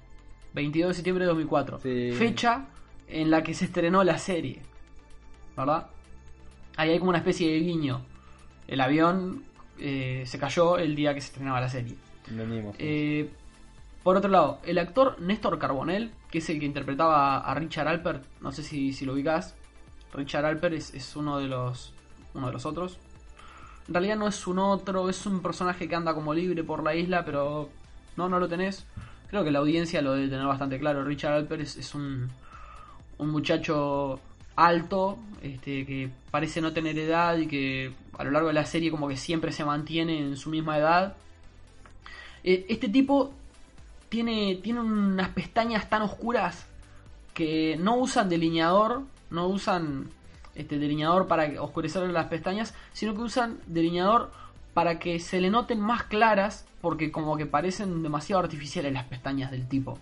[0.53, 1.79] 22 de septiembre de 2004.
[1.79, 2.11] Sí.
[2.13, 2.67] Fecha
[3.07, 4.61] en la que se estrenó la serie.
[5.55, 5.87] ¿Verdad?
[6.77, 8.01] Ahí hay como una especie de guiño.
[8.67, 9.43] El avión
[9.79, 11.95] eh, se cayó el día que se estrenaba la serie.
[12.79, 13.29] Eh,
[14.03, 18.23] por otro lado, el actor Néstor Carbonell, que es el que interpretaba a Richard Alpert,
[18.41, 19.55] no sé si, lo ubicás.
[20.13, 21.93] Richard Alpert es, es uno de los
[22.33, 22.97] uno de los otros.
[23.87, 26.95] En realidad no es un otro, es un personaje que anda como libre por la
[26.95, 27.69] isla, pero
[28.17, 28.85] no, no lo tenés.
[29.29, 31.03] Creo que la audiencia lo debe tener bastante claro.
[31.03, 32.29] Richard Alpert es, es un,
[33.17, 34.19] un muchacho
[34.55, 38.91] alto, este, que parece no tener edad y que a lo largo de la serie
[38.91, 41.15] como que siempre se mantiene en su misma edad.
[42.47, 43.33] Eh, Este tipo
[44.07, 46.67] tiene, tiene unas pestañas tan oscuras
[47.33, 50.07] que no usan delineador, no usan
[50.53, 54.31] este delineador para oscurecer las pestañas, sino que usan delineador
[54.75, 59.49] para que se le noten más claras, porque como que parecen demasiado artificiales las pestañas
[59.49, 59.97] del tipo.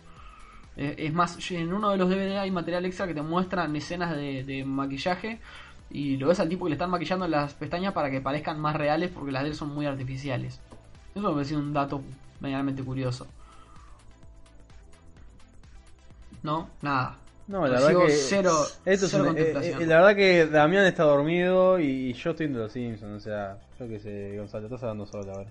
[0.75, 4.15] Eh, es más, en uno de los DVD hay material extra que te muestran escenas
[4.15, 5.39] de, de maquillaje
[5.89, 8.75] y lo ves al tipo que le están maquillando las pestañas para que parezcan más
[8.75, 10.59] reales porque las de él son muy artificiales.
[11.15, 12.01] Eso me pareció un dato
[12.43, 13.25] medianamente curioso.
[16.43, 17.17] No, nada.
[17.47, 18.21] No, la Recibo verdad que.
[18.21, 18.51] cero,
[18.85, 19.81] Esto es una- eh, contemplación.
[19.81, 23.15] eh, la verdad que Damián está dormido y yo estoy en los Simpsons.
[23.15, 25.49] O sea, yo qué sé, Gonzalo, estás hablando solo ahora.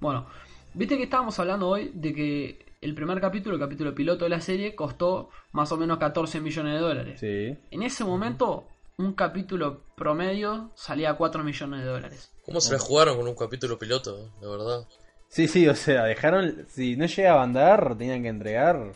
[0.00, 0.26] Bueno,
[0.74, 4.40] viste que estábamos hablando hoy de que el primer capítulo, el capítulo piloto de la
[4.40, 7.20] serie, costó más o menos 14 millones de dólares.
[7.20, 7.56] Sí.
[7.70, 8.66] En ese momento,
[8.98, 12.30] un capítulo promedio salía a 4 millones de dólares.
[12.46, 14.86] ¿Cómo se la jugaron con un capítulo piloto, de verdad?
[15.28, 16.66] Sí, sí, o sea, dejaron.
[16.68, 18.92] Si no llegaba a andar, tenían que entregar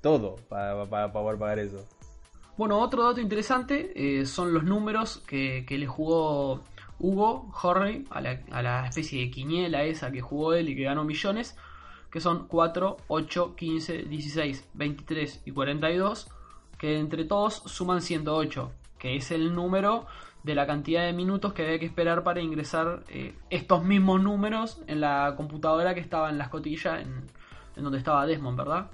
[0.00, 1.84] todo para, poder pagar eso.
[2.56, 6.62] Bueno, otro dato interesante eh, son los números que, que le jugó
[6.98, 10.84] Hugo Horry a la, a la especie de quiniela esa que jugó él y que
[10.84, 11.56] ganó millones,
[12.10, 16.28] que son 4, 8, 15, 16, 23 y 42,
[16.78, 20.06] que entre todos suman 108, que es el número
[20.46, 24.80] de la cantidad de minutos que había que esperar para ingresar eh, estos mismos números
[24.86, 27.26] en la computadora que estaba en la escotilla en,
[27.74, 28.86] en donde estaba Desmond, ¿verdad?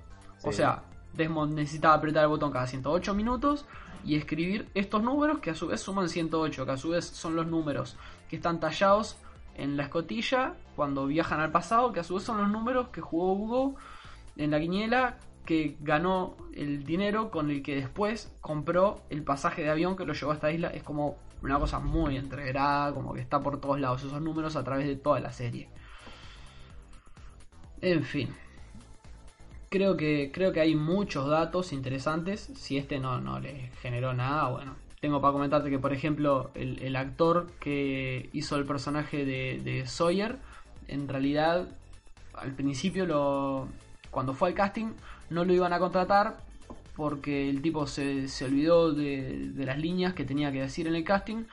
[0.45, 0.83] O sea,
[1.13, 3.67] Desmond necesitaba apretar el botón cada 108 minutos
[4.03, 7.37] y escribir estos números que a su vez suman 108, que a su vez son
[7.37, 7.99] los números
[8.31, 9.19] que están tallados
[9.55, 13.03] en la escotilla cuando viajan al pasado, que a su vez son los números que
[13.03, 13.75] jugó Hugo
[14.39, 19.69] en la quiniela que ganó el dinero con el que después compró el pasaje de
[19.69, 20.69] avión que lo llevó a esta isla.
[20.69, 24.65] Es como una cosa muy entreverada, como que está por todos lados esos números a
[24.65, 25.69] través de toda la serie.
[27.81, 28.29] En fin.
[29.69, 32.51] Creo que, creo que hay muchos datos interesantes.
[32.55, 34.77] Si este no, no le generó nada, bueno.
[35.01, 40.39] Tengo para comentarte que, por ejemplo, el, actor que hizo el personaje de, de Sawyer,
[40.87, 41.67] en realidad,
[42.35, 43.67] al principio, lo,
[44.13, 44.93] cuando fue al casting,
[45.31, 46.37] no lo iban a contratar
[46.97, 50.95] porque el tipo se, se olvidó de, de las líneas que tenía que decir en
[50.95, 51.45] el casting.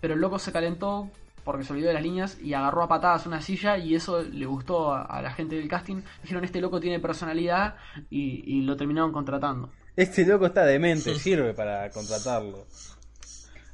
[0.00, 1.10] Pero el loco se calentó
[1.44, 4.46] porque se olvidó de las líneas y agarró a patadas una silla y eso le
[4.46, 6.02] gustó a, a la gente del casting.
[6.22, 7.76] Dijeron, este loco tiene personalidad
[8.10, 9.70] y, y lo terminaron contratando.
[9.96, 12.66] Este loco está demente, sirve para contratarlo.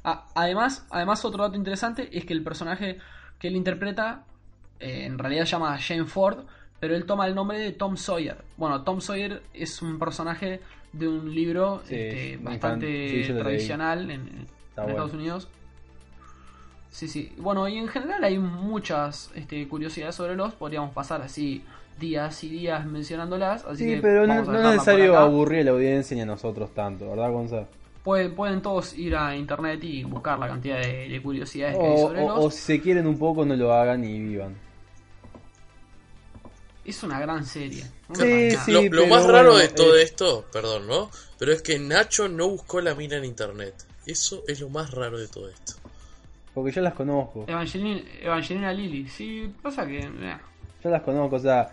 [0.03, 2.97] Ah, además, además, otro dato interesante es que el personaje
[3.39, 4.23] que él interpreta
[4.79, 6.45] eh, en realidad se llama Jane Ford,
[6.79, 8.43] pero él toma el nombre de Tom Sawyer.
[8.57, 10.61] Bueno, Tom Sawyer es un personaje
[10.97, 13.23] de un libro Sí, este, bastante.
[13.25, 14.89] Sí, tradicional en, en bueno.
[14.91, 15.47] Estados Unidos.
[16.89, 17.33] Sí, sí.
[17.37, 20.53] Bueno, y en general hay muchas este, curiosidades sobre los.
[20.53, 21.63] Podríamos pasar así
[21.99, 23.65] días y días mencionándolas.
[23.65, 26.73] Así Sí, que pero no, no es necesario aburrir a la audiencia ni a nosotros
[26.73, 27.67] tanto, ¿verdad, Gonzalo?
[28.03, 31.93] Pueden, pueden todos ir a internet y buscar la cantidad de, de curiosidades que hay
[31.93, 32.45] O, sobre o- los.
[32.45, 34.55] o si se quieren un poco, no lo hagan y vivan.
[36.85, 37.83] Es una gran serie.
[38.13, 38.71] Sí, sí.
[38.71, 40.03] lo, lo pero más raro bueno, de todo eh.
[40.03, 41.09] esto, perdón, ¿no?
[41.39, 43.73] Pero es que Nacho no buscó la mina en internet.
[44.05, 45.73] Eso es lo más raro de todo esto.
[46.53, 47.45] Porque yo las conozco.
[47.47, 49.07] Evangelina, Evangelina Lilly.
[49.09, 49.99] Sí, pasa que.
[49.99, 50.37] eh,
[50.83, 51.69] Yo las conozco, o sea.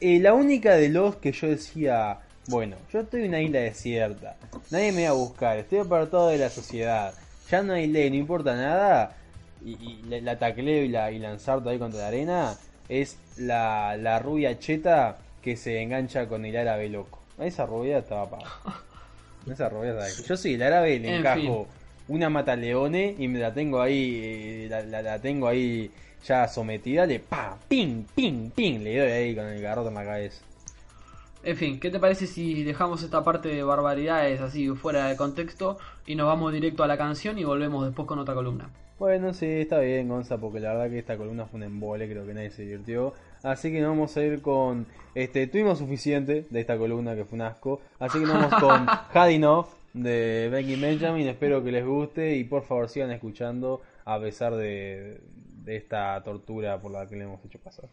[0.00, 2.18] eh, la única de los que yo decía,
[2.48, 4.36] bueno, yo estoy en una isla desierta,
[4.70, 7.14] nadie me va a buscar, estoy apartado de la sociedad,
[7.50, 9.16] ya no hay ley, no importa nada,
[9.64, 12.58] y, y la, la tacleo y la, y lanzar ahí contra la arena,
[12.88, 17.18] es la, la rubia cheta que se engancha con el árabe loco.
[17.38, 18.50] Esa rubia estaba paga.
[19.50, 21.66] Esa rubia estaba- Yo sí, el árabe le En encajo
[22.08, 25.90] una mata leone y me la tengo ahí, eh, la, la- la tengo ahí
[26.26, 30.04] ya sometida, le pa, ping, ping, ping, le doy ahí con el garrote en la
[30.04, 30.42] cabeza.
[31.42, 35.76] En fin, ¿qué te parece si dejamos esta parte de barbaridades así fuera de contexto
[36.06, 38.70] y nos vamos directo a la canción y volvemos después con otra columna?
[38.98, 42.24] Bueno, sí, está bien, Gonza, porque la verdad que esta columna fue un embole, creo
[42.24, 43.12] que nadie se divirtió.
[43.42, 44.86] Así que nos vamos a ir con.
[45.14, 47.80] Este, tuvimos suficiente de esta columna que fue un asco.
[47.98, 51.26] Así que nos vamos con Had Enough de Becky Benjamin.
[51.26, 55.20] Espero que les guste y por favor sigan escuchando a pesar de,
[55.64, 57.88] de esta tortura por la que le hemos hecho pasar.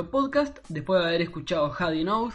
[0.00, 0.58] Podcast.
[0.68, 2.34] Después de haber escuchado Hadi North,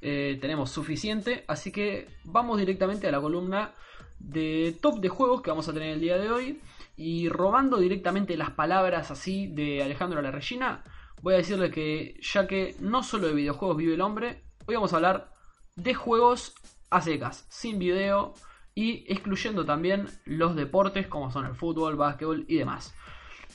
[0.00, 1.44] eh, tenemos suficiente.
[1.46, 3.72] Así que vamos directamente a la columna
[4.18, 6.60] de top de juegos que vamos a tener el día de hoy.
[6.96, 10.82] Y robando directamente las palabras así de Alejandro La Regina,
[11.22, 14.92] voy a decirle que ya que no solo de videojuegos vive el hombre, hoy vamos
[14.92, 15.30] a hablar
[15.76, 16.54] de juegos
[16.90, 18.34] a secas, sin video
[18.74, 22.94] y excluyendo también los deportes como son el fútbol, básquetbol y demás.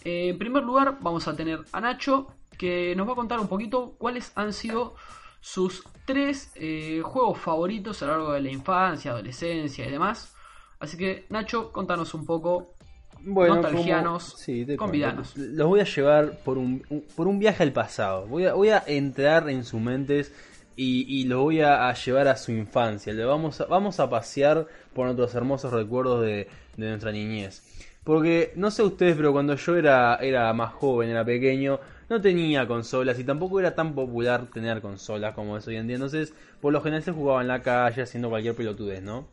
[0.04, 2.28] Eh, en primer lugar vamos a tener a Nacho
[2.62, 4.94] que nos va a contar un poquito cuáles han sido
[5.40, 10.36] sus tres eh, juegos favoritos a lo largo de la infancia, adolescencia y demás.
[10.80, 12.76] Así que Nacho, contanos un poco
[13.22, 15.32] Bueno, nostalgianos, como- sí, convidanos.
[15.34, 15.54] cuento.
[15.56, 18.28] Los voy a llevar por un, un- por un viaje al pasado.
[18.28, 20.32] Voy a, voy a entrar en sus mentes
[20.76, 23.12] y, y lo voy a, a llevar a su infancia.
[23.12, 26.48] Le vamos a, vamos a pasear por nuestros hermosos recuerdos de,
[26.78, 27.64] de nuestra niñez.
[28.04, 31.80] Porque no sé ustedes, pero cuando yo era, era más joven, era pequeño,
[32.12, 35.96] no tenía consolas y tampoco era tan popular tener consolas como es hoy en día.
[35.96, 39.28] Entonces, por lo general se jugaba en la calle haciendo cualquier pelotudez, ¿no?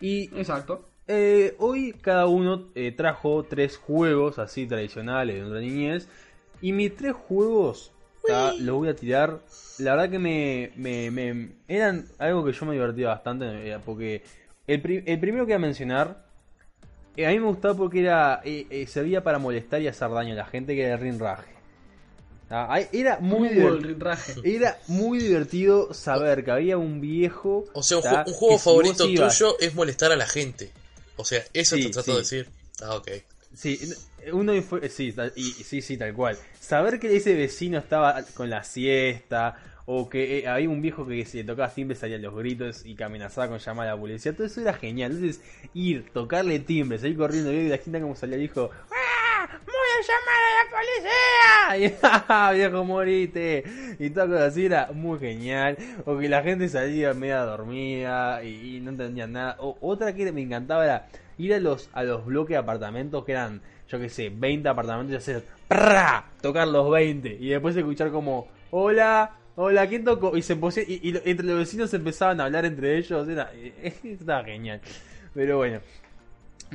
[0.00, 0.88] Y Exacto.
[1.08, 6.08] eh, hoy cada uno eh, trajo tres juegos así tradicionales de nuestra niñez.
[6.60, 7.92] Y mis tres juegos
[8.26, 9.40] ta, los voy a tirar.
[9.78, 13.70] La verdad que me, me- me- eran algo que yo me divertía bastante.
[13.72, 14.22] eh, Porque
[14.66, 16.25] el, pri- el primero que voy a mencionar.
[17.16, 20.32] Eh, a mí me gustaba porque era eh, eh, servía para molestar y hacer daño
[20.34, 21.54] a la gente que era el rinraje.
[22.48, 24.40] Ahí- Era muy divertido.
[24.44, 27.64] Era muy divertido saber que había un viejo.
[27.72, 30.26] O sea, un, ta, ju- un juego si favorito ibas- tuyo es molestar a la
[30.28, 30.70] gente.
[31.16, 32.48] O sea, eso Sí, te trato de decir.
[32.82, 33.08] Ah, ok.
[33.54, 33.80] Sí,
[34.32, 34.52] uno
[34.90, 35.14] sí,
[35.64, 36.36] sí, sí, tal cual.
[36.60, 39.56] Saber que ese vecino estaba con la siesta,
[39.86, 42.96] o que eh, había un viejo que si le tocaba timbre salía los gritos y
[42.96, 45.12] que amenazaba con llamar a la policía, todo eso era genial.
[45.12, 45.40] Entonces,
[45.74, 49.48] ir, tocarle timbre, salir corriendo y la gente como salía, dijo, ¡Ah!
[49.64, 51.26] ¡Voy a llamar a la policía!
[51.76, 53.64] Y, "Ja, viejo, morite.
[53.98, 55.76] Y todo cosas así era muy genial.
[56.04, 59.56] O que la gente salía media dormida y, no entendía nada.
[59.60, 61.08] O, otra que me encantaba era
[61.38, 65.12] ir a los, a los bloques de apartamentos que eran, yo que sé, 20 apartamentos
[65.12, 66.24] y hacer ¡prra!
[66.40, 67.36] tocar los 20.
[67.40, 70.36] Y después escuchar como, hola, hola, ¿quién tocó?
[70.36, 70.54] Y, se
[70.86, 73.28] y, entre los vecinos empezaban a hablar entre ellos.
[73.28, 73.52] Era,
[74.04, 74.80] estaba genial.
[75.34, 75.80] Pero bueno.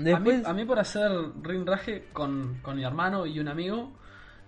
[0.06, 1.12] A mí, Después, a mí por hacer
[1.42, 3.92] rinraje con, con mi hermano y un amigo,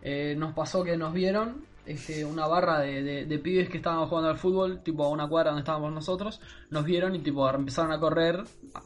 [0.02, 4.06] eh, nos pasó que nos vieron este, una barra de, de- de pibes que estaban
[4.08, 7.92] jugando al fútbol, tipo a una cuadra donde estábamos nosotros, nos vieron y tipo empezaron
[7.92, 8.44] a correr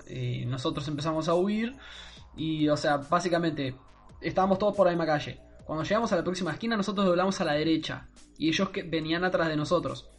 [0.10, 1.76] y nosotros empezamos a huir
[2.36, 3.76] y o sea, básicamente
[4.22, 5.39] estábamos todos por la misma calle.
[5.68, 8.07] Cuando llegamos a la próxima esquina nosotros doblamos a la derecha
[8.38, 10.09] y ellos que venían atrás de nosotros.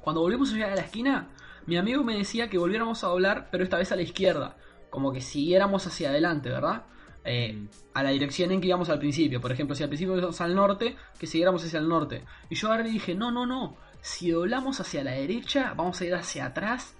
[0.00, 1.30] Cuando volvimos a llegar a la esquina,
[1.66, 4.56] mi amigo me decía que volviéramos a doblar, pero esta vez a la izquierda.
[4.90, 6.84] Como que siguiéramos hacia adelante, ¿verdad?
[7.24, 7.68] Eh, Mm.
[7.94, 9.40] a la dirección en que íbamos al principio.
[9.40, 12.24] Por ejemplo, si al principio íbamos al norte, que siguiéramos hacia el norte.
[12.50, 13.76] Y yo ahora le dije, no, no, no.
[14.00, 16.94] Si doblamos hacia la derecha, vamos a ir hacia atrás.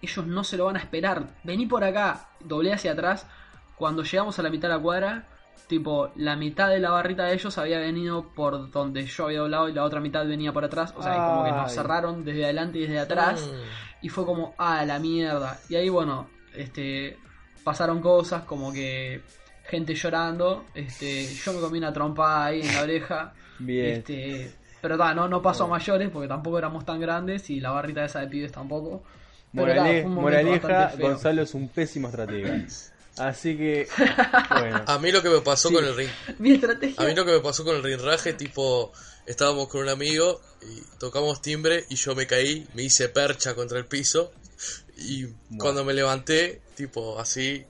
[0.00, 1.34] Ellos no se lo van a esperar.
[1.42, 2.28] Vení por acá.
[2.40, 3.26] Doblé hacia atrás.
[3.76, 5.26] Cuando llegamos a la mitad de la cuadra,
[5.66, 9.68] tipo, la mitad de la barrita de ellos había venido por donde yo había doblado
[9.68, 10.94] y la otra mitad venía por atrás.
[10.96, 13.40] O sea, como que nos cerraron desde adelante y desde atrás.
[13.46, 14.04] Mm.
[14.06, 15.58] Y fue como, ah, la mierda.
[15.68, 17.18] Y ahí, bueno, este,
[17.64, 19.22] pasaron cosas como que
[19.64, 20.64] gente llorando.
[20.74, 23.34] Este, yo me comí una trompa ahí en la oreja.
[23.58, 23.86] bien.
[23.96, 27.70] Este, pero ta, no, no pasó a mayores porque tampoco éramos tan grandes y la
[27.70, 29.02] barrita esa de pibes tampoco.
[29.52, 30.92] Pero Morale- moraleja.
[30.98, 32.56] Gonzalo es un pésimo estratega.
[33.18, 33.88] Así que,
[34.50, 34.84] bueno.
[34.86, 35.74] A mí lo que me pasó Sí.
[35.74, 36.10] con el ring.
[36.38, 37.02] Mi estrategia.
[37.02, 38.92] A mí lo que me pasó con el rinraje, tipo,
[39.26, 43.78] estábamos con un amigo y tocamos timbre y yo me caí, me hice percha contra
[43.78, 44.32] el piso
[44.98, 45.26] y
[45.58, 47.64] cuando me levanté, tipo, así,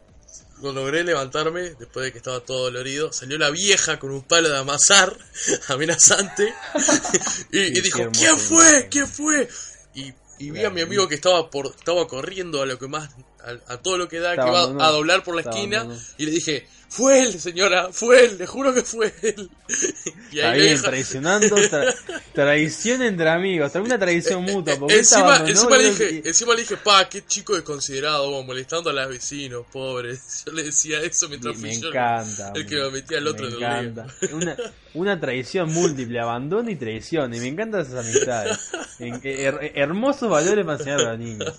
[0.62, 4.48] lo logré levantarme después de que estaba todo dolorido, salió la vieja con un palo
[4.48, 5.16] de amasar
[5.68, 6.52] amenazante
[7.52, 8.68] y, dijo, ¿quién fue?
[8.70, 8.88] imagen.
[8.90, 9.48] ¿quién fue?
[9.94, 13.10] Y, y vi a mi amigo que estaba por estaba corriendo a lo que más
[13.46, 15.86] a, a todo lo que da que va a doblar por la esquina
[16.18, 19.50] y le dije fue él señora fue él le juro que fue él
[20.30, 21.94] y Está ahí bien, le dijo- traicionando, tra-
[22.32, 24.76] traición entre amigos, alguna traición mutua.
[24.78, 27.54] Porque él te Eh, encima, abandonó, encima le dije, encima le dije, pa, qué chico
[27.54, 30.42] desconsiderado, vos, molestando a los vecinos, pobres.
[30.46, 32.52] Yo le decía eso mientras Me, fui me yo encanta.
[32.54, 33.90] el que me metía al otro me en el lío.
[33.90, 34.14] encanta.
[34.32, 34.56] Una,
[34.94, 37.32] una traición múltiple, abandono y traición.
[37.34, 38.58] Y me encantan esas amistades.
[39.00, 41.52] Her- hermosos valores para enseñar a los niños.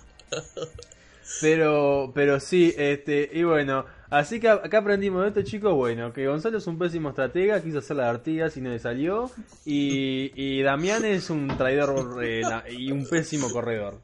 [1.41, 6.25] Pero, pero sí, este, y bueno, así que acá aprendimos de esto, chicos, bueno, que
[6.27, 9.29] Gonzalo es un pésimo estratega, quiso hacer la Artigas y no le salió,
[9.65, 13.99] y, y Damián es un traidor eh, y un pésimo corredor.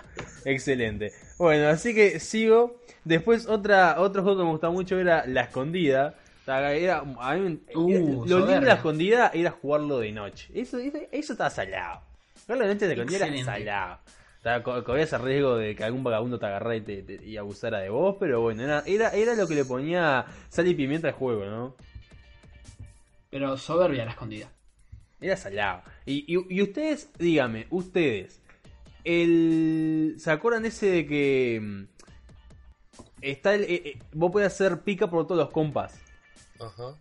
[0.46, 1.12] Excelente.
[1.38, 2.80] Bueno, así que sigo.
[3.06, 6.16] Después otra, otro juego que me gustaba mucho era La Escondida,
[6.46, 10.50] Era, a mí- Uh, era- lo lindo de la escondida era jugarlo de noche.
[10.54, 12.02] Eso, eso, eso estaba salado.
[12.46, 14.00] Jugarlo de noche de escondida era salado.
[14.44, 17.26] O sea, co- corrías el riesgo de que algún vagabundo te agarrara y, te, te-
[17.26, 20.76] y abusara de vos, pero bueno, era, era, era lo que le ponía sal y
[20.76, 21.76] pimienta al juego, ¿no?
[23.30, 24.50] Pero soberbia la escondida.
[25.22, 25.84] Era salado.
[26.06, 28.42] Y, y, y ustedes, dígame, ustedes,
[29.06, 31.84] el ¿se acuerdan ese de que mm,
[33.22, 35.98] está el, eh, eh, vos podés hacer pica por todos los compas?
[36.60, 36.98] Ajá.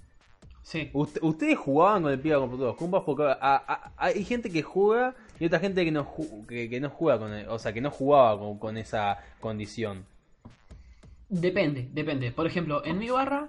[0.62, 0.90] Sí.
[0.92, 3.02] Ust- ¿Ustedes jugaban con el pica por todos los compas?
[3.04, 6.80] Porque a- a- hay gente que juega y otra gente que no, ju- que, que
[6.80, 10.04] no juega con el- o sea, que no jugaba con, con esa condición.
[11.28, 12.30] Depende, depende.
[12.30, 13.48] Por ejemplo, en mi barra,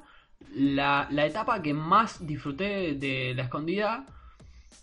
[0.56, 4.06] la, la etapa que más disfruté de la escondida,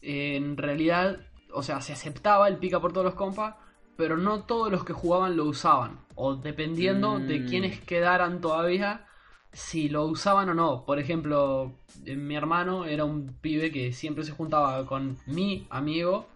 [0.02, 1.18] en realidad,
[1.52, 3.54] o sea, se aceptaba el pica por todos los compas,
[3.96, 6.00] pero no todos los que jugaban lo usaban.
[6.14, 7.48] O dependiendo de Mm.
[7.48, 9.06] quiénes quedaran todavía,
[9.52, 10.84] si lo usaban o no.
[10.84, 11.72] Por ejemplo,
[12.06, 16.26] eh, mi hermano era un pibe que siempre se juntaba con mi amigo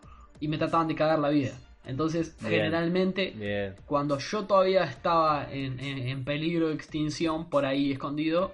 [0.40, 1.52] y me trataban de cagar la vida.
[1.86, 2.52] Entonces, Bien.
[2.52, 3.74] generalmente Bien.
[3.86, 8.52] cuando yo todavía estaba en, en- en peligro de extinción por ahí escondido,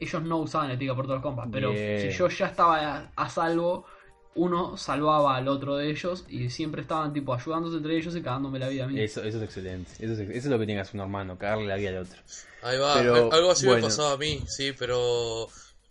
[0.00, 1.48] ellos no usaban el pica por todos los compas.
[1.52, 2.00] Pero Bien.
[2.00, 3.84] si yo ya estaba a, a salvo,
[4.36, 8.58] uno salvaba al otro de ellos y siempre estaban tipo ayudándose entre ellos y cagándome
[8.58, 9.00] la vida a mí.
[9.00, 9.92] Eso, eso es excelente.
[9.98, 11.98] Eso es, eso es lo que tiene que hacer un hermano, cagarle la vida al
[11.98, 12.18] otro.
[12.62, 13.82] Ahí va, Pero, algo así bueno.
[13.82, 15.48] me pasaba a mí, sí, pero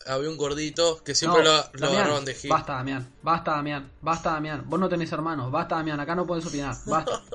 [0.08, 2.50] había un gordito que siempre No, lo, lo Damián, agarraban de hit.
[2.52, 3.08] Basta, Damián.
[3.22, 3.92] Basta, Damián.
[4.02, 4.64] Basta, Damián.
[4.66, 5.52] Vos no tenés hermanos.
[5.52, 6.00] Basta, Damián.
[6.00, 6.76] Acá no puedes opinar.
[6.86, 7.22] Basta.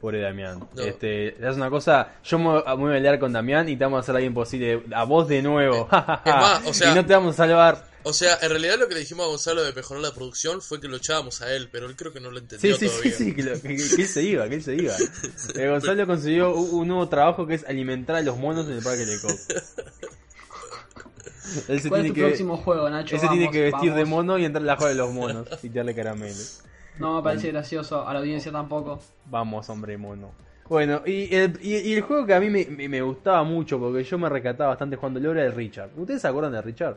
[0.00, 0.68] Pobre Damián.
[0.74, 0.82] No.
[0.82, 4.00] Este, es una cosa, yo me, voy a pelear con Damián y te vamos a
[4.00, 4.82] hacer algo imposible.
[4.94, 5.88] A vos de nuevo.
[6.24, 7.93] Es más, o sea- y no te vamos a salvar.
[8.06, 10.78] O sea, en realidad lo que le dijimos a Gonzalo de mejorar la producción fue
[10.80, 12.88] que lo echábamos a él, pero él creo que no lo Sí, entendió sí, sí,
[12.88, 13.16] todavía.
[13.16, 14.96] sí, que, lo- que- que él se iba, que él se iba.
[15.56, 18.82] Eh, Gonzalo consiguió un, un nuevo trabajo que es alimentar a los monos en el
[18.82, 19.30] parque de Coq.
[21.68, 23.14] Él se ¿Cuál tiene es tu que, próximo juego, Nacho?
[23.14, 25.12] él se tiene Vamos, que vestir de mono y entrar a la joda de los
[25.12, 26.62] monos y tirarle caramelos.
[26.98, 28.06] No me parece gracioso.
[28.06, 29.00] A la audiencia tampoco.
[29.26, 30.32] Vamos, hombre mono.
[30.68, 33.78] Bueno, y el, y, y el juego que a mí me, me- me gustaba mucho,
[33.78, 35.90] porque yo me recataba bastante jugando LoL, era el Richard.
[35.96, 36.96] ¿Ustedes se acuerdan de Richard?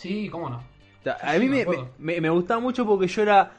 [0.00, 0.62] Sí, cómo no.
[1.02, 1.88] Sí, a mí me me, acuerdo.
[1.98, 3.52] me, me gustaba mucho porque yo era.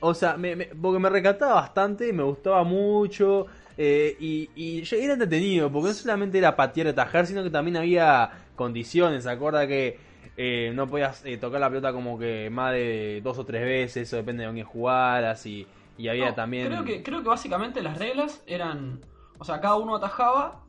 [0.00, 3.46] O sea, me, me- porque me recataba bastante, me gustaba mucho.
[3.76, 7.50] eh, y, y yo era entretenido, porque no solamente era patear y atajar, sino que
[7.50, 9.24] también había condiciones.
[9.24, 9.98] ¿Se acuerda que
[10.36, 14.08] eh, no podías eh, tocar la pelota como que más de dos o tres veces?
[14.08, 15.44] Eso depende de dónde jugaras.
[15.46, 15.66] Y,
[15.96, 16.68] y había No, también.
[16.68, 19.00] Creo que, creo que básicamente las reglas eran.
[19.38, 20.60] O sea, cada uno atajaba.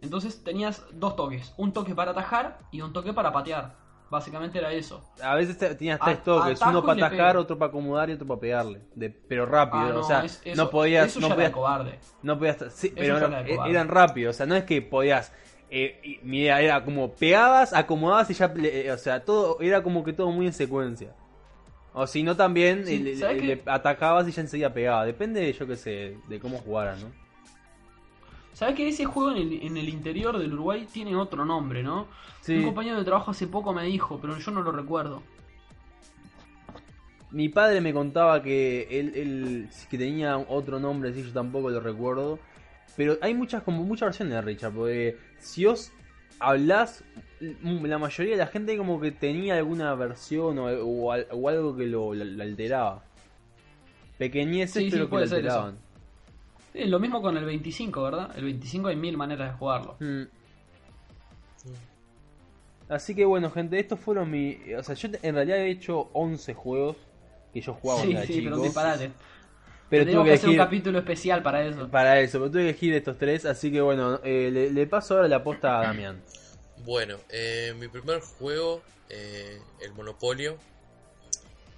[0.00, 3.87] Entonces tenías dos toques: un toque para atajar y un toque para patear.
[4.10, 5.02] Básicamente era eso.
[5.22, 7.40] A veces te- tenías tres toques, uno para pego.
[7.40, 8.80] otro para acomodar y otro para pegarle.
[8.94, 11.98] De, pero rápido, Ah, o sea, es- eso- no podías, Eso no podías era cobarde.
[12.22, 12.56] No podías.
[12.74, 14.34] Sí, pero no, e- eran rápidos.
[14.34, 15.32] O sea, no es que podías.
[15.70, 18.50] eh, y- mira, era como pegabas, acomodabas y ya.
[18.56, 21.12] eh, o sea, todo era como que todo muy en secuencia.
[21.92, 23.62] O si no, también Sí, eh, le, ¿sabes le- qué?
[23.66, 25.04] le atacabas y ya enseguida pegaba.
[25.04, 27.10] Depende, yo qué sé, de cómo jugaras, ¿no?
[28.58, 32.08] ¿Sabes que ese juego en el, en el interior del Uruguay tiene otro nombre, no?
[32.40, 32.56] Sí.
[32.56, 35.22] Un compañero de trabajo hace poco me dijo, pero yo no lo recuerdo.
[37.30, 41.78] Mi padre me contaba que él, él que tenía otro nombre, sí, yo tampoco lo
[41.78, 42.40] recuerdo.
[42.96, 45.92] Pero hay muchas, como muchas versiones de Richard, porque si os
[46.40, 47.04] hablas,
[47.38, 51.76] la mayoría de la gente como que tenía alguna versión o, o al- o algo
[51.76, 53.04] que lo, lo- lo alteraba.
[54.18, 55.44] Pequeñeces, Sí, sí, pero que lo ser
[56.78, 56.84] alteraban.
[56.84, 58.30] Sí, lo mismo con el 25, ¿verdad?
[58.36, 59.96] El 25 hay mil maneras de jugarlo.
[60.00, 60.24] Mm.
[62.88, 64.58] Así que bueno, gente, estos fueron mi...
[64.74, 66.96] O sea, yo en realidad he hecho 11 juegos
[67.52, 68.44] que yo jugaba Sí, cuando era sí, chico.
[68.44, 69.12] pero disparate.
[69.88, 71.90] Pero tuve que que hacer un capítulo especial para eso.
[71.90, 75.14] Para eso, pero tuve que elegir estos tres, así que bueno, eh, le, le paso
[75.16, 76.22] ahora la posta a Damián.
[76.76, 80.58] Bueno, eh, mi primer juego, eh, el Monopolio.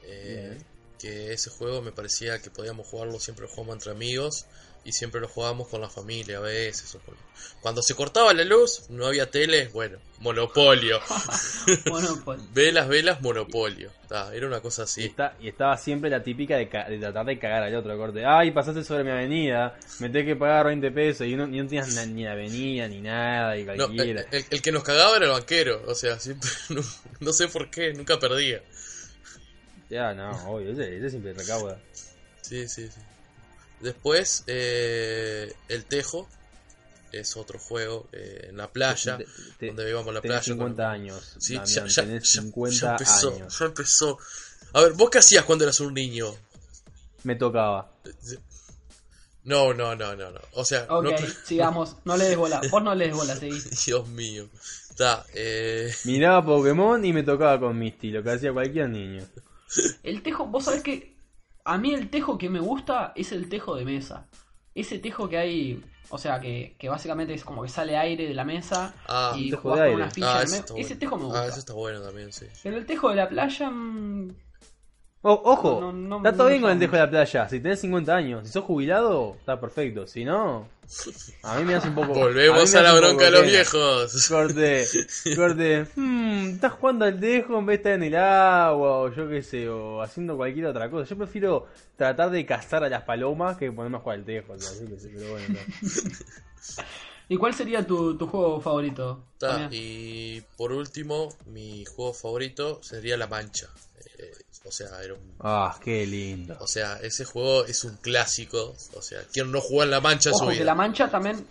[0.02, 0.58] eh,
[0.98, 4.46] que ese juego me parecía que podíamos jugarlo, siempre lo jugamos entre amigos
[4.84, 6.96] y siempre lo jugábamos con la familia a veces.
[7.60, 10.98] Cuando se cortaba la luz, no había tele, bueno, Monopolio.
[11.86, 12.40] Bueno, pues.
[12.52, 13.90] Ve las velas, Monopolio.
[14.08, 15.04] Ta, era una cosa Y, así.
[15.04, 18.24] está, y estaba siempre la típica de, ca- de tratar de cagar al otro corte.
[18.24, 21.66] Ay, pasaste sobre mi avenida, me tenés que pagar 20 pesos y no, y no
[21.66, 24.22] tenías na- ni la avenida ni nada y No, cualquiera.
[24.22, 26.82] el, el- el que nos cagaba era el banquero, o sea, siempre, no,
[27.20, 28.62] no sé por qué, nunca perdía.
[29.88, 31.80] Ya, no, obvio, ese, ese siempre recauda.
[32.42, 33.00] Sí, sí, sí.
[33.80, 36.28] Después, eh, el Tejo
[37.12, 39.26] es otro juego eh, en la playa, Te-
[39.58, 40.42] te- donde a la tenés playa.
[40.42, 43.58] 50 con- años, Sí, Damián, ya, ya- tenés ya- 50 ya empezó, años.
[43.58, 44.18] ya empezó.
[44.72, 46.34] A ver, ¿vos qué hacías cuando eras un niño?
[47.24, 47.90] Me tocaba.
[49.44, 50.40] No, no, no, no, no.
[50.52, 51.12] O sea, Ok, no-
[51.44, 51.96] sigamos.
[52.04, 52.60] No le des bola.
[52.70, 53.58] Vos no le des bola, seguí.
[53.86, 54.48] Dios mío.
[54.90, 59.26] Está, eh, Miraba Pokémon y me tocaba con Misty, lo que hacía cualquier niño.
[60.02, 61.14] El tejo, vos sabés que
[61.72, 64.26] a mí el tejo que me gusta es el tejo de mesa.
[64.74, 68.34] Ese tejo que hay, o sea, que, que básicamente es como que sale aire de
[68.34, 69.94] la mesa Ah, y jugás con aire.
[69.96, 71.42] una ficha ah, ese, Ese tejo me gusta.
[71.42, 72.46] Ah, ese está bueno también, sí.
[72.62, 73.70] Pero el tejo de la playa...
[73.70, 74.34] mm,
[75.22, 77.48] O- ojo, No, no, está todo bien con el dejo de la playa.
[77.48, 80.06] Si tenés 50 años, si sos jubilado, está perfecto.
[80.06, 80.66] Si no,
[81.42, 82.14] a mí me hace un poco.
[82.14, 84.28] Volvemos a, la bronca de los viejos.
[84.28, 84.86] Corte,
[85.36, 85.86] corte.
[85.94, 89.42] Hmm, estás jugando al dejo en vez de estar en el agua, o yo qué
[89.42, 91.08] sé, o haciendo cualquier otra cosa.
[91.10, 91.66] Yo prefiero
[91.96, 94.54] tratar de cazar a las palomas que ponerme a jugar al dejo.
[94.54, 95.48] o sea, yo qué sé, pero bueno.
[95.50, 95.58] no.
[97.28, 99.26] ¿Y cuál sería tu, tu juego favorito?
[99.34, 99.70] Está, Damián?
[99.72, 103.68] y por último, mi juego favorito sería La Mancha.
[104.18, 104.32] Eh,
[104.70, 106.56] o sea, era un- Ah, qué lindo.
[106.60, 108.74] o sea, ese juego es un clásico.
[108.94, 110.64] O sea, ¿quién no jugó en La Mancha su Ojo, que vida?
[110.64, 111.44] la mancha también...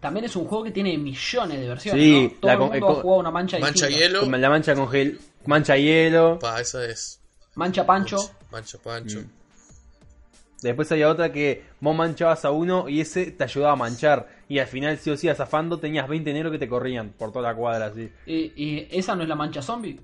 [0.00, 2.40] También es un juego que tiene millones de versiones, Sí, ¿no?
[2.40, 4.08] Todo la el mundo eh, ha jugado una mancha Mancha distinta.
[4.08, 4.20] hielo.
[4.22, 6.38] Como la mancha con gel, mancha hielo.
[6.40, 7.20] Pa, esa es.
[7.54, 8.16] Mancha pancho.
[8.50, 9.20] Mancha Pancho.
[9.20, 9.30] Mm.
[10.62, 14.28] Después había otra que vos manchabas a uno y ese te ayudaba a manchar.
[14.48, 17.48] Y al final, si o sí, zafando, tenías 20 negros que te corrían por toda
[17.50, 18.10] la cuadra así.
[18.26, 20.00] Y, y esa no es la mancha zombie.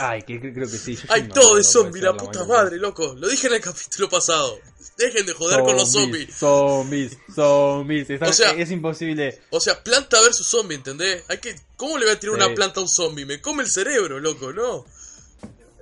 [0.00, 0.98] Ay, que, que- creo que sí.
[1.10, 3.14] me todo puede zombie, la puta madre, loco.
[3.16, 4.58] Lo dije en el capítulo pasado.
[4.96, 6.34] Dejen de joder con los zombies.
[6.34, 8.08] Zombies, zombies.
[8.10, 9.40] Está- O sea- es imposible.
[9.50, 11.24] O sea, planta versus zombie, ¿entendés?
[11.28, 11.54] Hay que...
[11.76, 12.42] ¿Cómo le voy a tirar Sí.
[12.44, 13.26] una planta a un zombie?
[13.26, 14.86] Me come el cerebro, loco, ¿no?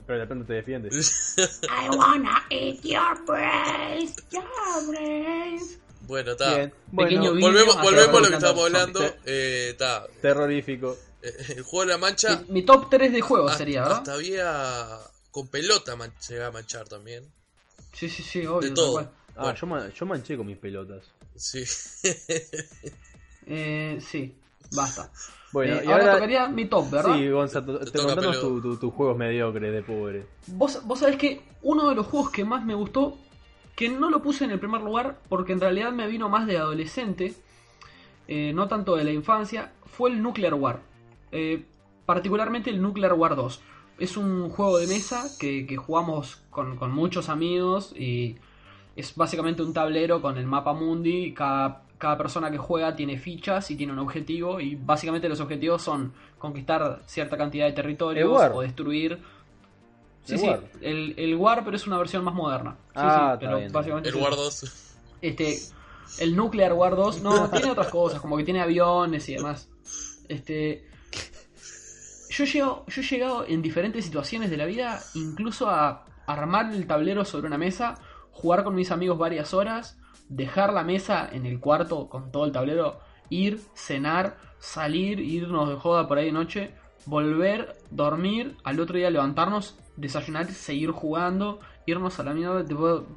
[0.07, 0.89] Pero de pronto te defiende.
[1.39, 4.45] I wanna eat your brains, your
[4.89, 5.78] brains.
[6.03, 6.70] Bueno, está.
[6.93, 9.14] Bueno, Volvemos, volvemos a lo que estábamos hablando.
[9.24, 10.07] Eh, Está.
[10.20, 10.99] terrorífico.
[11.57, 12.43] El juego de la mancha.
[12.49, 13.99] Mi, mi top 3 de juegos hasta, sería, ¿verdad?
[13.99, 14.99] hasta había.
[15.31, 17.25] Con pelota man- llegaba a manchar también.
[17.93, 18.68] Sí, sí, sí, obvio.
[18.68, 18.99] De todo.
[19.37, 19.55] Ah, Bueno.
[19.59, 21.05] yo, man- yo manché con mis pelotas.
[21.37, 21.64] Sí.
[23.47, 24.35] Eh, sí,
[24.72, 25.11] basta.
[25.53, 26.12] Bueno, Eh, y ahora, ahora.
[26.14, 27.14] tocaría mi top, ¿verdad?
[27.14, 28.41] Sí, Gonzalo, te, Te contanos peludo.
[28.41, 30.27] tu- tu- tus juegos mediocres de pobre.
[30.47, 33.18] Vos, vos sabés que uno de los juegos que más me gustó,
[33.77, 36.57] que no lo puse en el primer lugar, porque en realidad me vino más de
[36.57, 37.35] adolescente,
[38.29, 40.81] eh, no tanto de la infancia, fue el Nuclear War.
[41.35, 41.64] Eh,
[42.07, 43.61] particularmente el Nuclear War 2.
[43.99, 48.37] Es un juego de mesa que, que jugamos con, con muchos amigos y
[48.97, 51.32] es básicamente un tablero con el mapa mundi.
[51.35, 55.82] Cada, cada persona que juega tiene fichas y tiene un objetivo y básicamente los objetivos
[55.82, 59.18] son conquistar cierta cantidad de territorios o destruir
[60.24, 60.61] Sí, El sí, War.
[60.80, 62.76] el, el War, pero es una versión más moderna.
[62.87, 63.72] Sí, Ah, sí, está pero bien.
[63.72, 64.43] básicamente El War eso.
[64.43, 64.97] 2.
[65.20, 65.59] Este,
[66.20, 69.68] el Nuclear War 2, no, tiene otras cosas, como que tiene aviones y demás.
[70.28, 70.87] Este,
[72.35, 76.72] yo he llegado, yo he llegado en diferentes situaciones de la vida, incluso a armar
[76.72, 77.95] el tablero sobre una mesa,
[78.32, 82.53] jugar con mis amigos varias horas, dejar la mesa en el cuarto con todo el
[82.53, 82.99] tablero,
[83.30, 86.74] ir, cenar, salir, irnos de joda por ahí de noche,
[87.07, 92.64] volver, dormir, al otro día levantarnos, desayunar, seguir jugando, irnos a la mierda,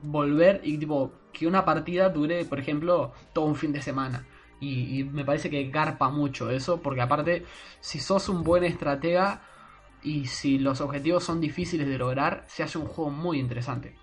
[0.03, 4.27] volver y tipo que una partida dure, por ejemplo, todo un fin de semana.
[4.59, 7.45] Y, y me parece que garpa mucho eso, porque aparte,
[7.79, 9.43] si sos un buen estratega
[10.01, 13.95] y si los objetivos son difíciles de lograr, se hace un juego muy interesante.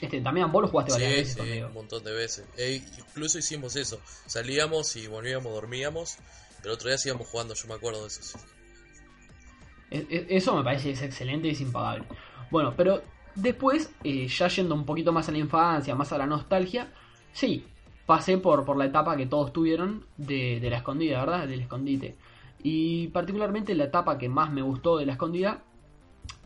[0.00, 2.46] Este, también vos lo jugaste varias Sí, veces sí, un montón de veces.
[2.56, 4.00] E incluso hicimos eso.
[4.26, 6.18] Salíamos y volvíamos, dormíamos.
[6.60, 8.20] Pero otro día seguíamos jugando, yo me acuerdo de eso.
[9.90, 12.08] E- e- Eso me parece que es excelente y es impagable.
[12.50, 13.02] Bueno, pero
[13.34, 16.92] después, eh, ya yendo un poquito más a la infancia, más a la nostalgia,
[17.32, 17.71] sí,
[18.06, 21.48] pasé por, por la etapa que todos tuvieron de, de la escondida, ¿verdad?
[21.48, 22.16] Del escondite.
[22.62, 25.62] Y particularmente la etapa que más me gustó de la escondida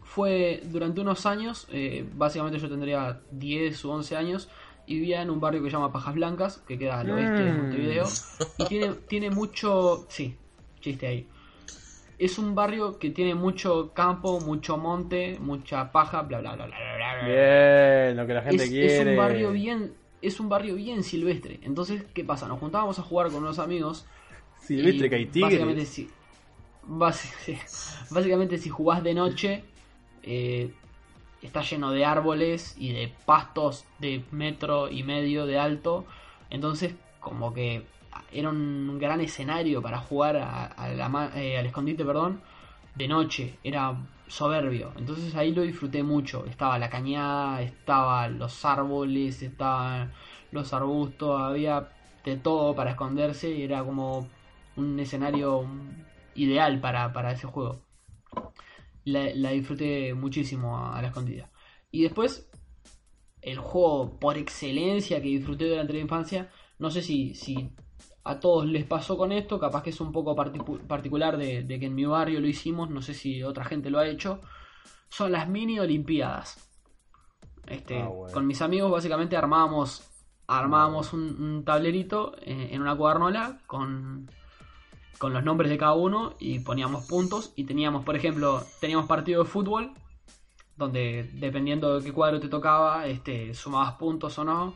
[0.02, 4.48] fue durante unos años, eh, básicamente yo tendría 10 u 11 años,
[4.86, 7.52] y vivía en un barrio que se llama Pajas Blancas, que queda al oeste de
[7.52, 7.56] Mm.
[7.58, 8.16] Montevideo,
[8.56, 10.06] y tiene, tiene mucho...
[10.08, 10.36] Sí,
[10.80, 11.26] chiste ahí.
[12.18, 16.76] Es un barrio que tiene mucho campo, mucho monte, mucha paja, bla bla bla bla
[16.78, 16.96] bla.
[16.96, 17.26] bla, bla.
[17.26, 18.86] Bien, lo que la gente Es, quiere.
[18.86, 19.92] es un barrio bien,
[20.22, 21.60] es un barrio bien silvestre.
[21.62, 22.48] Entonces, ¿qué pasa?
[22.48, 24.06] Nos juntábamos a jugar con unos amigos.
[24.60, 25.88] Silvestre que hay Básicamente, tigres.
[25.88, 26.10] si,
[26.88, 27.58] basi- sí.
[28.10, 29.64] básicamente, si jugás de noche,
[30.22, 30.72] eh,
[31.42, 36.06] está lleno de árboles y de pastos de metro y medio de alto.
[36.50, 37.84] Entonces, como que
[38.32, 42.40] era un gran escenario para jugar a- a la ma- eh, al escondite, perdón,
[42.94, 43.58] de noche.
[43.62, 43.94] Era
[44.28, 44.92] soberbio.
[44.96, 46.44] Entonces ahí lo disfruté mucho.
[46.46, 50.12] Estaba la cañada, estaban los árboles, estaban
[50.52, 51.88] los arbustos, había
[52.24, 54.28] de todo para esconderse y era como
[54.76, 55.66] un escenario
[56.34, 57.82] ideal para, para ese juego.
[59.04, 61.50] La, disfruté muchísimo a, a la escondida.
[61.92, 62.50] Y después,
[63.42, 66.50] el juego por excelencia que disfruté durante la infancia.
[66.78, 67.70] No sé si, si
[68.26, 71.78] a todos les pasó con esto, capaz que es un poco particu- particular de, de
[71.78, 74.40] que en mi barrio lo hicimos, no sé si otra gente lo ha hecho.
[75.08, 76.68] Son las mini olimpiadas.
[77.66, 78.34] Este, Ah, bueno.
[78.34, 80.02] Con mis amigos básicamente armábamos,
[80.46, 84.28] armábamos un, un tablerito eh, en una cuadernola con,
[85.18, 89.42] con los nombres de cada uno y poníamos puntos y teníamos, por ejemplo, teníamos partido
[89.44, 89.92] de fútbol
[90.76, 94.74] donde dependiendo de qué cuadro te tocaba, este, sumabas puntos o no.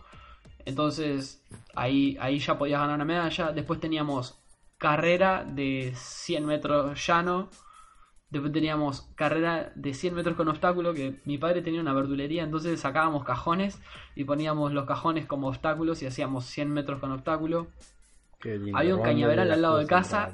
[0.65, 1.43] Entonces
[1.75, 3.53] ahí, ahí ya podías ganar una medalla.
[3.53, 4.41] Después teníamos
[4.79, 7.51] carrera de 100 metros llano.
[8.31, 12.79] Después teníamos carrera de 100 metros con obstáculo, que mi padre tenía una verdulería, entonces
[12.79, 13.81] sacábamos cajones
[14.15, 17.67] y poníamos los cajones como obstáculos y hacíamos 100 metros con obstáculo.
[18.73, 20.31] Había un cañaveral al lado de casa.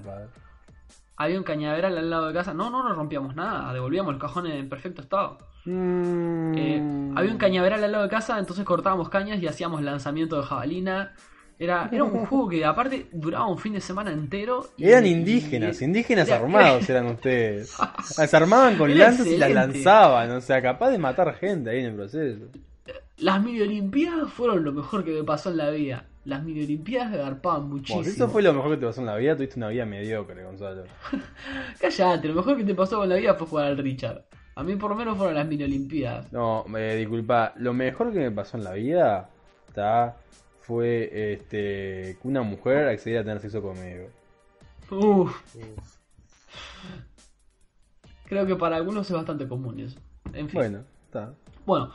[1.18, 2.52] Había un cañaveral al lado de casa.
[2.52, 5.38] No, no nos rompíamos nada, devolvíamos el cajón en perfecto estado.
[5.64, 6.54] Mm.
[6.56, 10.42] Eh, había un cañaveral al lado de casa, entonces cortábamos cañas y hacíamos lanzamiento de
[10.46, 11.12] jabalina.
[11.58, 14.68] Era, era un juego que aparte duraba un fin de semana entero.
[14.76, 17.74] y- Eran indígenas, y- indígenas era- armados eran ustedes.
[18.18, 21.86] Las armaban con lanzas y las lanzaban, o sea, capaz de matar gente ahí en
[21.86, 22.44] el proceso.
[23.16, 26.04] Las mini olimpiadas fueron lo mejor que me pasó en la vida.
[26.26, 28.00] Las mini olimpiadas me garpaban muchísimo.
[28.00, 30.42] Bueno, eso fue lo mejor que te pasó en la vida, tuviste una vida mediocre,
[30.42, 30.82] Gonzalo.
[31.80, 34.24] Callate, lo mejor que te pasó con la vida fue jugar al Richard.
[34.56, 36.32] A mí por lo menos fueron las mini olimpiadas.
[36.32, 39.30] No, me disculpa, lo mejor que me pasó en la vida
[39.72, 40.16] ta,
[40.62, 44.08] fue este que una mujer accediera a tener sexo conmigo.
[44.90, 45.96] Uf, Uf.
[48.24, 50.00] creo que para algunos es bastante común eso.
[50.32, 50.58] En fin.
[50.58, 51.34] Bueno, está.
[51.64, 51.92] Bueno,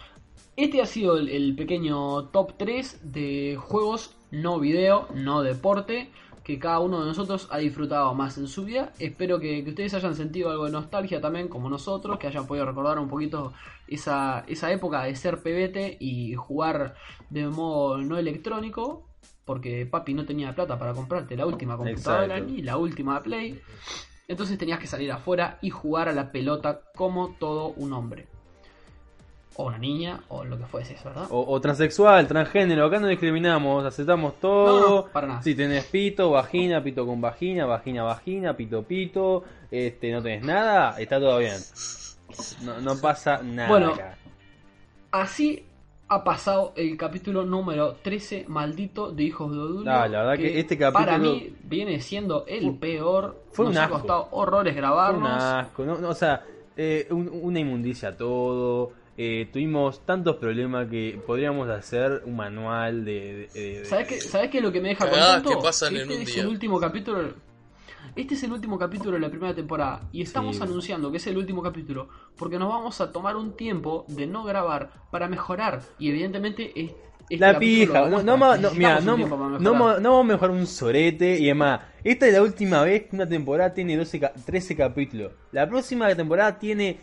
[0.56, 6.10] este ha sido el, el pequeño top 3 de juegos no video, no deporte,
[6.44, 8.94] que cada uno de nosotros ha disfrutado más en su vida.
[9.00, 12.66] Espero que, que ustedes hayan sentido algo de nostalgia también, como nosotros, que hayan podido
[12.66, 13.54] recordar un poquito
[13.88, 16.96] esa, esa época de ser pebete y jugar
[17.30, 19.08] de modo no electrónico.
[19.46, 22.54] Porque papi no tenía plata para comprarte la última computadora Exacto.
[22.54, 23.60] ni la última Play.
[24.28, 28.28] Entonces tenías que salir afuera y jugar a la pelota como todo un hombre.
[29.58, 31.28] O una niña, o lo que fuese, ¿verdad?
[31.30, 34.80] O, o transexual, transgénero, acá no discriminamos, aceptamos todo.
[34.80, 35.42] No, no, para nada.
[35.42, 40.98] Si tenés pito, vagina, pito con vagina, vagina, vagina, pito, pito, este, no tenés nada,
[41.00, 41.58] está todo bien.
[42.64, 44.16] No, no pasa nada Bueno, acá.
[45.12, 45.66] Así
[46.08, 49.92] ha pasado el capítulo número 13, maldito, de Hijos de Odulio.
[49.92, 53.42] Ah, la verdad que este Para capítulo- mí viene siendo el Fue- peor.
[53.52, 53.96] fue Nos un ha asco.
[53.98, 55.44] costado horrores Fue un grabarnos.
[55.44, 56.42] asco, no, no, o sea,
[56.78, 58.94] eh, un- una inmundicia todo.
[59.24, 63.50] Eh, tuvimos tantos problemas que podríamos hacer un manual de.
[63.54, 65.50] de- de- ¿Sabes qué, ¿Sabes qué es lo que me deja contento?
[65.50, 66.42] que pasan Que en este un es día.
[66.44, 67.34] el último capítulo.
[68.16, 70.64] Este es el último capítulo de la primera temporada y estamos Sí.
[70.64, 74.44] anunciando que es el último capítulo porque nos vamos a tomar un tiempo de no
[74.44, 76.92] grabar para mejorar y evidentemente es
[77.30, 80.34] este La pija, no, no, no, mira, un no, tiempo para no, no vamos a
[80.34, 81.80] mejorar un sorete y demás.
[82.04, 85.32] Esta es la última vez que una temporada tiene 12, ca- 13 capítulos.
[85.54, 86.98] La próxima temporada tiene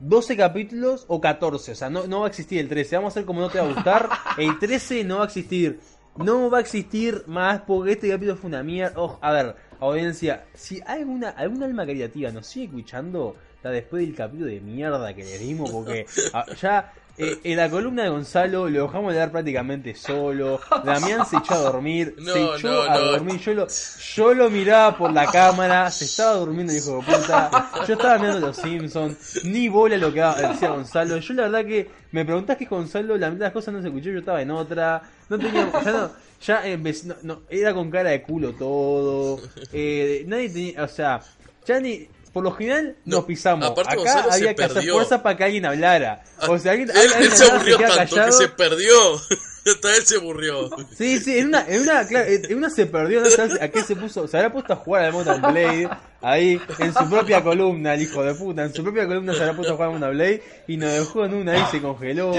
[0.00, 1.72] 12 capítulos o 14.
[1.72, 2.96] O sea, no, no va a existir el 13.
[2.96, 4.08] Vamos a hacer como no te va a gustar.
[4.38, 5.80] El 13 no va a existir.
[6.16, 9.00] No va a existir más porque este capítulo fue una mierda.
[9.00, 14.06] Ojo, a ver, audiencia, si hay alguna, alguna alma creativa nos sigue escuchando, está después
[14.06, 18.10] del capítulo de mierda que le dimos, porque ah, ya eh, en la columna de
[18.10, 20.60] Gonzalo lo dejamos de dar prácticamente solo.
[20.84, 23.04] Damián se echó a dormir, No, se echó no, a no.
[23.06, 23.40] dormir.
[23.40, 23.66] Yo lo,
[24.14, 27.70] yo lo miraba por la cámara, se estaba durmiendo el hijo de puta.
[27.88, 31.18] Yo estaba mirando los Simpsons, ni bola lo que decía Gonzalo.
[31.18, 33.88] Yo la verdad que me preguntás que Gonzalo, la mitad de las cosas no se
[33.88, 35.02] escuchó, yo estaba en otra.
[35.28, 39.40] No tenía, ya no, ya empecé- no, no, era con cara de culo todo.
[39.72, 41.20] Eh, nadie tenía, o sea,
[41.66, 42.06] ya ni.
[42.38, 43.66] Por lo general nos No, pisamos.
[43.68, 46.22] aparte Acá Gonzalo se había que hacer fuerza para que alguien hablara.
[46.46, 48.38] O sea, alguien, él, alguien él se aburrió queda tanto callado.
[48.38, 48.94] que se perdió.
[49.66, 50.70] Hasta él se aburrió.
[50.96, 53.82] Sí, sí, en una, en una, claro, en una se perdió, no sabes a qué
[53.82, 55.90] se puso, se habrá puesto a jugar al Mountain Blade,
[56.22, 59.54] ahí, en su propia columna, el hijo de puta, en su propia columna se habrá
[59.56, 62.32] puesto a jugar al Mountain Blade y nos dejó en una y se congeló.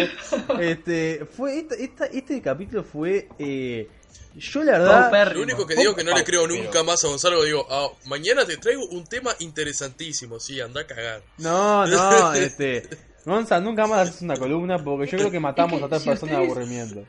[0.60, 3.88] Este, fue, esta, esta- este capítulo fue, eh,
[4.36, 5.34] yo la verdad.
[5.34, 8.46] Lo único que digo que no le creo nunca más a Gonzalo, digo, ah, mañana
[8.46, 11.22] te traigo un tema interesantísimo, sí, anda a cagar.
[11.38, 12.88] no, no, este,
[13.26, 16.00] Gonza, nunca más haces una columna porque yo creo que matamos Es que a tal
[16.00, 17.06] si persona de ustedes- aburrimiento.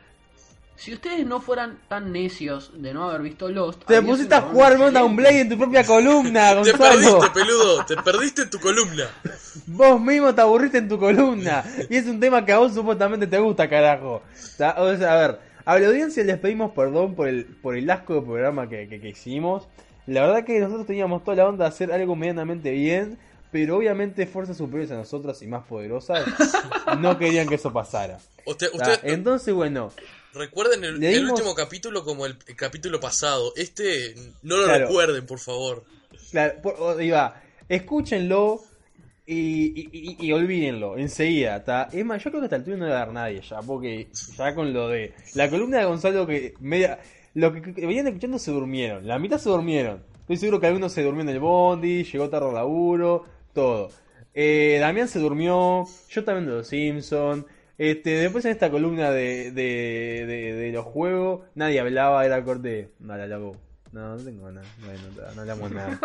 [0.77, 4.73] Si ustedes no fueran tan necios de no haber visto Lost, Te pusiste a jugar
[4.73, 5.15] un Mountain.
[5.15, 6.79] Blade en tu propia columna, Te Gonzalo.
[7.19, 9.05] perdiste, peludo, te perdiste en tu columna.
[9.67, 11.63] Vos mismo te aburriste en tu columna.
[11.91, 14.23] Y es un tema que a vos supuestamente te gusta, carajo.
[14.23, 14.83] O sea, a
[15.17, 15.39] ver,
[15.73, 19.01] a la audiencia les pedimos perdón por el, por el asco de programa que, que-
[19.01, 19.69] que hicimos.
[20.07, 23.19] La verdad que nosotros teníamos toda la onda de hacer algo medianamente bien.
[23.53, 26.25] pero obviamente fuerzas superiores a nosotras y más poderosas
[27.01, 28.19] no querían que eso pasara.
[28.47, 29.93] Usted, usted- Entonces, bueno,
[30.35, 33.53] recuerden el, último capítulo como el, el capítulo pasado.
[33.57, 34.87] Este no lo Claro.
[34.87, 35.83] recuerden, por favor.
[36.31, 38.63] Claro, por- iba, escúchenlo
[39.33, 41.65] y, y, olvídenlo enseguida.
[41.93, 43.61] Es más, yo creo que hasta el tuyo no le va a dar nadie ya,
[43.63, 46.99] porque ya con lo de la columna de Gonzalo que media,
[47.35, 50.03] lo que, venían escuchando se durmieron, la mitad se durmieron.
[50.21, 53.91] Estoy seguro que algunos se durmió en el bondi, llegó tarde laburo, todo.
[54.35, 57.45] Eh, Damián se durmió, yo también de los Simpsons.
[57.79, 62.91] Este, después en esta columna de, de, de, los juegos, nadie hablaba, era corte.
[62.99, 63.53] No, la.
[63.93, 64.67] No, no tengo nada.
[64.85, 65.03] Bueno,
[65.35, 65.99] no, hablamos nada.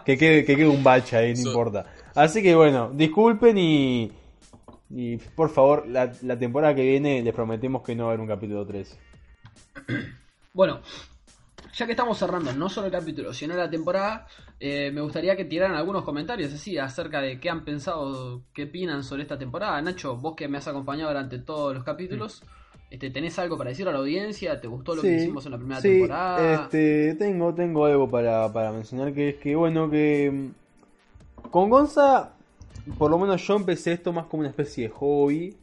[0.04, 1.86] Que quede, que quede un bache ahí, no So- importa.
[2.14, 4.12] Así que bueno, disculpen y.
[4.90, 8.20] Y por favor, la, la temporada que viene les prometemos que no va a haber
[8.22, 8.98] un capítulo 3.
[10.54, 10.80] Bueno,
[11.74, 14.26] ya que estamos cerrando no solo el capítulo, sino la temporada,
[14.58, 19.04] eh, me gustaría que tiraran algunos comentarios así acerca de qué han pensado, qué opinan
[19.04, 19.80] sobre esta temporada.
[19.82, 22.42] Nacho, vos que me has acompañado durante todos los capítulos,
[22.90, 24.60] este, ¿tenés algo para decir a la audiencia?
[24.60, 26.54] ¿Te gustó lo que hicimos en la primera sí, temporada?
[26.54, 32.32] Este, tengo, tengo algo para, para mencionar que es que, bueno, que mm, con Gonza,
[32.96, 35.56] por lo menos yo empecé esto más como una especie de hobby,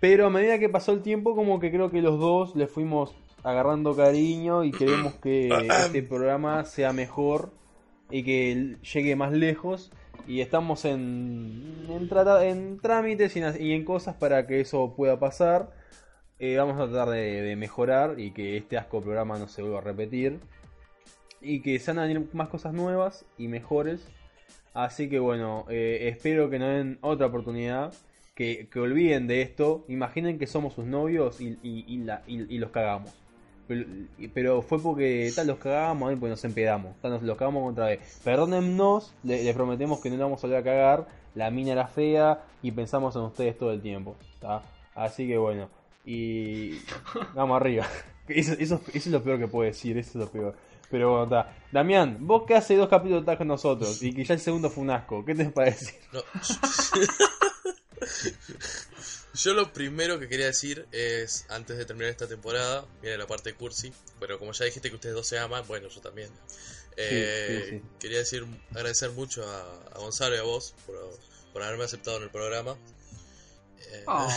[0.00, 3.14] pero a medida que pasó el tiempo, como que creo que los dos le fuimos
[3.42, 5.48] agarrando cariño y queremos que
[5.84, 7.50] este programa sea mejor
[8.10, 9.90] y que llegue más lejos.
[10.26, 12.08] Y estamos en, en,
[12.42, 15.70] en trámites y en, y en cosas para que eso pueda pasar.
[16.38, 19.82] Eh, vamos a tratar de, mejorar y que este asco programa no se vuelva a
[19.82, 20.38] repetir.
[21.40, 24.06] Y que se van a venir más cosas nuevas y mejores.
[24.74, 27.92] Así que bueno, eh, espero que nos den otra oportunidad.
[28.34, 29.84] Que, que olviden de esto.
[29.88, 33.12] Imaginen que somos sus novios y, y- la- los cagamos.
[34.32, 36.96] Pero, fue porque tal los cagamos y pues nos empedamos.
[37.02, 38.20] Tal, nos los cagamos otra vez.
[38.24, 41.06] Perdónennos, le- les prometemos que no nos vamos a volver a cagar.
[41.34, 44.14] La mina era fea y pensamos en ustedes todo el tiempo.
[44.40, 44.62] ¿tá?
[44.94, 45.68] Así que bueno.
[46.10, 46.80] Y
[47.34, 47.86] vamos arriba.
[48.28, 50.54] Eso, eso, eso es lo peor que puedo decir, eso es lo peor.
[50.90, 51.56] Pero bueno, está.
[51.72, 54.84] Damián, vos que hace dos capítulos estás con nosotros y que ya el segundo fue
[54.84, 55.94] un asco, ¿qué tenés para decir?
[56.12, 56.22] No.
[59.34, 63.54] Yo lo primero que quería decir es, antes de terminar esta temporada, viene la parte
[63.54, 66.28] cursi, pero como ya dijiste que ustedes dos se aman, bueno, yo también.
[66.98, 67.82] Eh, sí, sí.
[67.98, 68.44] Quería decir,
[68.74, 69.62] agradecer mucho a,
[69.94, 70.96] a Gonzalo y a vos por,
[71.54, 72.76] por haberme aceptado en el programa.
[73.80, 74.28] Eh, Oh.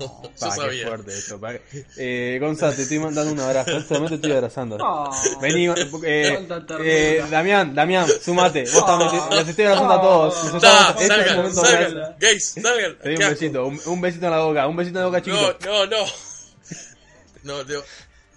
[0.00, 1.38] yo Pa, qué fuerte esto.
[1.40, 1.52] pa.
[1.96, 3.70] Eh, Gonza, te estoy mandando un abrazo.
[3.70, 4.78] En este te estoy abrazando.
[4.80, 5.10] Oh.
[5.40, 5.66] Vení,
[6.04, 6.78] eh, ternura.
[6.84, 8.64] eh, Damián, Damián, sumate.
[8.72, 10.52] Vos también, te- los estoy abrazando a todos.
[10.52, 12.98] Los Ta, estamos- este es el salgan, salgan, gays, salgan.
[12.98, 15.22] Te doy un besito, un, un besito en la boca, un besito en la boca,
[15.22, 15.56] chiquito.
[15.64, 16.04] No, no, no.
[17.44, 17.82] No, Leo,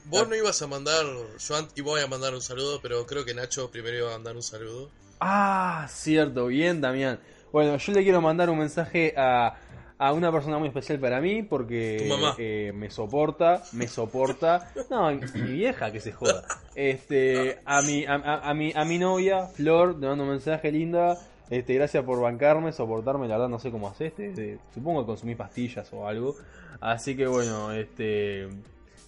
[0.06, 3.34] vos no ibas a mandar, yo an- iba a mandar un saludo, pero creo que
[3.36, 4.90] Nacho primero iba a mandar un saludo.
[5.19, 7.19] Ah, cierto, bien, Damián.
[7.52, 9.56] Bueno, yo le quiero mandar un mensaje a,
[9.97, 12.07] a una persona muy especial para mí porque
[12.38, 14.72] eh, me soporta, me soporta.
[14.89, 16.43] No, mi vieja que se joda.
[16.76, 20.72] Este, a mi, a, a- a mi, a mi novia, Flor, te mando un mensaje
[20.73, 21.17] linda.
[21.49, 25.35] Este, gracias por bancarme, soportarme, la verdad no sé cómo haces, este, supongo que consumí
[25.35, 26.35] pastillas o algo.
[26.81, 28.47] Así que bueno, este,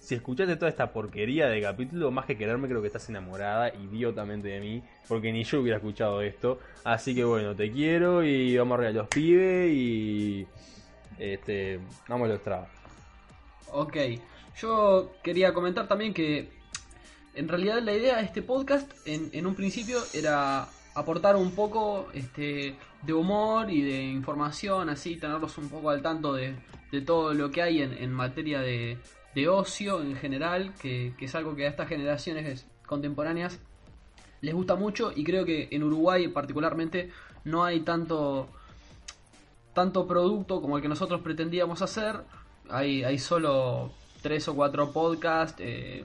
[0.00, 4.48] si escuchaste toda esta porquería de capítulo, más que quererme, creo que estás enamorada idiotamente
[4.48, 6.58] de mí, porque ni yo hubiera escuchado esto.
[6.84, 10.46] Así que bueno, te quiero y vamos arriba a los pibes y
[11.18, 12.70] este, vamos a los trabajos.
[13.72, 13.96] Ok,
[14.60, 16.50] yo quería comentar también que
[17.34, 22.08] en realidad la idea de este podcast en, en un principio era aportar un poco
[22.12, 26.56] este, de humor y de información, así tenerlos un poco al tanto de,
[26.90, 28.98] de todo lo que hay en, materia de,
[29.34, 33.60] de ocio en general, que es algo que a estas generaciones contemporáneas
[34.40, 37.10] les gusta mucho y creo que en Uruguay particularmente
[37.44, 38.48] no hay tanto
[39.78, 42.24] tanto producto como el que nosotros pretendíamos hacer.
[42.68, 43.92] Hay, hay solo
[44.22, 45.60] tres o cuatro podcasts.
[45.60, 46.04] eh,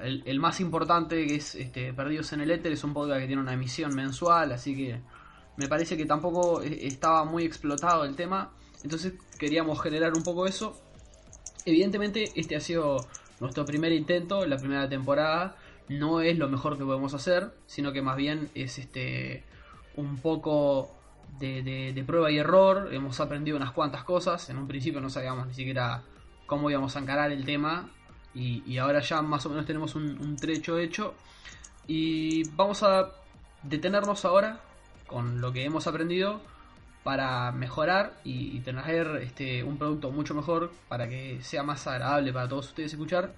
[0.00, 3.42] el, más importante que es este, Perdidos en el Éter es un podcast que tiene
[3.42, 5.00] una emisión mensual, así que
[5.56, 8.52] me parece que tampoco eh, estaba muy explotado el tema.
[8.84, 10.80] Entonces queríamos generar un poco eso.
[11.64, 12.98] Evidentemente este ha sido
[13.40, 15.56] nuestro primer intento, la primera temporada.
[15.88, 19.42] No es lo mejor que podemos hacer, sino que más bien es este
[19.96, 20.97] un poco
[21.38, 22.88] de, prueba y error.
[22.92, 24.48] Hemos aprendido unas cuantas cosas.
[24.50, 26.02] En un principio no sabíamos ni siquiera
[26.46, 27.90] cómo íbamos a encarar el tema.
[28.34, 31.14] Y, ahora ya más o menos tenemos un, trecho hecho.
[31.86, 33.10] Y vamos a
[33.62, 34.60] detenernos ahora
[35.06, 36.40] con lo que hemos aprendido
[37.02, 42.32] para mejorar y, y tener este, un producto mucho mejor para que sea más agradable
[42.32, 43.32] para todos ustedes escuchar.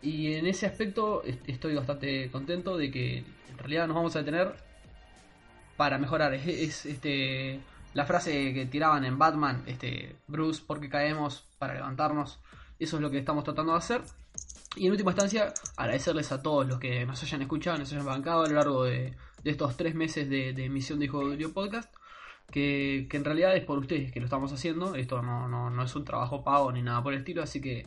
[0.00, 4.20] Y en ese aspecto est- estoy bastante contento de que en realidad nos vamos a
[4.20, 4.54] detener
[5.76, 6.34] para mejorar.
[6.34, 7.60] Es, es, este
[7.94, 12.40] la frase que tiraban en Batman, este Bruce, porque caemos para levantarnos.
[12.78, 14.02] Eso es lo que estamos tratando de hacer.
[14.76, 18.44] Y en última instancia, agradecerles a todos los que nos hayan escuchado, nos hayan bancado
[18.44, 21.94] a lo largo de, de estos tres meses de, de emisión de Hijo de Podcast.
[22.50, 24.96] Que, que, en realidad es por ustedes que lo estamos haciendo.
[24.96, 27.42] Esto no, no, no es un trabajo pago ni nada por el estilo.
[27.44, 27.86] Así que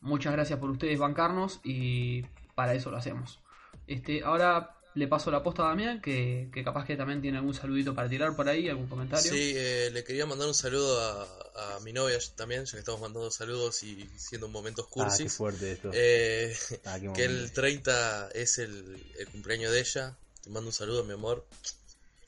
[0.00, 2.22] muchas gracias por ustedes bancarnos y
[2.56, 3.40] para eso lo hacemos.
[3.86, 7.54] Este, ahora le paso la posta a Damián, que, que, capaz que también tiene algún
[7.54, 9.30] saludito para tirar por ahí, algún comentario.
[9.30, 13.00] Sí, eh, le quería mandar un saludo a, a, mi novia también, ya que estamos
[13.00, 15.20] mandando saludos y siendo momentos cursis.
[15.20, 15.90] Ah, qué fuerte esto.
[15.92, 16.56] Eh,
[16.86, 20.16] ah, qué que el 30 es el, el, cumpleaños de ella.
[20.42, 21.46] Te mando un saludo, mi amor.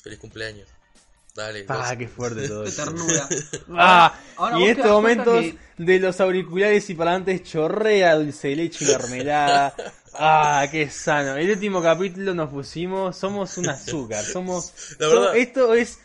[0.01, 0.69] Feliz cumpleaños.
[1.35, 1.65] Dale.
[1.69, 2.65] Ah, qué fuerte todo.
[2.65, 3.29] Qué ternura.
[3.71, 5.59] ah, ahora, y en estos momentos que...
[5.79, 9.75] de los auriculares y parlantes chorrea dulce de leche y mermelada.
[10.15, 11.37] Ah, qué sano.
[11.37, 14.75] El último capítulo nos pusimos, somos un azúcar, somos...
[14.99, 15.37] La verdad...
[15.39, 16.01] esto es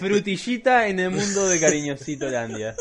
[0.00, 2.74] frutillita en el mundo de Cariñosito Landia.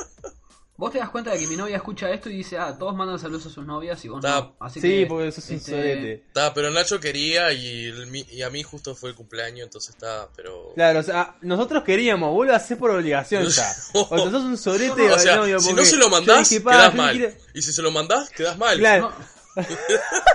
[0.82, 3.20] Vos te das cuenta de que mi novia escucha esto y dice, ah, todos mandan
[3.20, 4.56] saludos a sus novias y vos Ta, no.
[4.60, 6.24] Así sí, que, porque eso es un este, solete.
[6.34, 10.28] Ta, pero Nacho quería y, el, y, a mí justo fue el cumpleaños, entonces está,
[10.36, 10.72] pero...
[10.74, 13.72] Claro, o sea, nosotros queríamos, vos lo hacés por obligación ya.
[13.94, 16.95] O sea, sos un solete o sea, novio, si no se lo mandás, dije, quedás
[16.95, 17.16] mal.
[17.16, 17.36] Quiero...
[17.53, 18.80] Y si se lo mandás, quedás mal.
[18.80, 19.14] Claro.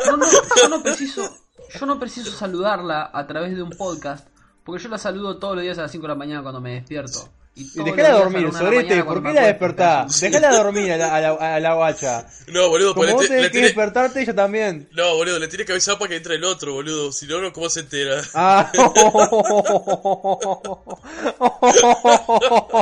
[0.07, 0.27] No, no, no,
[0.63, 1.29] yo no preciso,
[1.77, 4.29] yo no preciso saludarla a través de un podcast,
[4.65, 6.75] porque yo la saludo todos los días a las 5 de la mañana cuando me
[6.75, 7.33] despierto.
[7.59, 10.21] Y dejala dormir, Sorete, ¿por qué la despertás?
[10.31, 12.27] Dejala dormir a la, a, la, a la guacha.
[12.49, 14.91] No, boludo, Como vos le, tenés que tiene- despertarte, ella también.
[14.93, 17.11] No, boludo, le tiene que avisar para que entre el otro, boludo.
[17.13, 18.21] Si no, no, ¿cómo se entera?
[18.35, 18.71] Ah.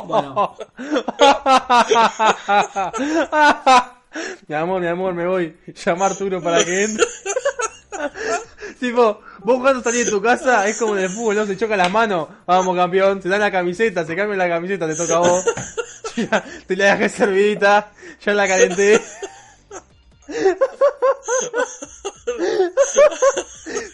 [0.06, 0.56] Bueno.
[4.48, 5.56] mi amor, mi amor, me voy.
[5.84, 7.04] Llama a Arturo para que entre.
[8.80, 11.46] tipo, vos cuando salís de tu casa es como en el fútbol, ¿no?
[11.46, 12.28] Se chocan las manos.
[12.46, 13.22] Vamos, campeón.
[13.22, 15.44] Se dan la camiseta, se cambia la camiseta, te toca a vos.
[16.16, 17.90] Ya, te la dejé servidita,
[18.24, 19.00] ya la calenté.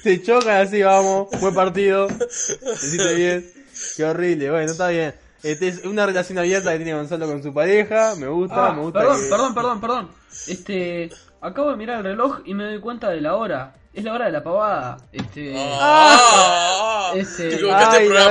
[0.03, 1.29] Se chocan así, vamos.
[1.41, 2.07] Buen partido.
[2.09, 2.25] Te
[2.73, 3.51] hiciste bien.
[3.97, 4.51] Qué horrible.
[4.51, 5.15] Bueno, está bien.
[5.43, 8.15] Este es una relación abierta que tiene Gonzalo con su pareja.
[8.17, 9.01] Me gusta, Ah, me gusta.
[9.01, 10.11] perdón, que- perdón, perdón, perdón.
[10.47, 11.11] Este,
[11.41, 13.75] acabo de mirar el reloj y me doy cuenta de la hora.
[13.93, 14.99] Es la hora de la pavada.
[15.13, 18.21] Este, Ah, Este- te equivocaste Ay, el la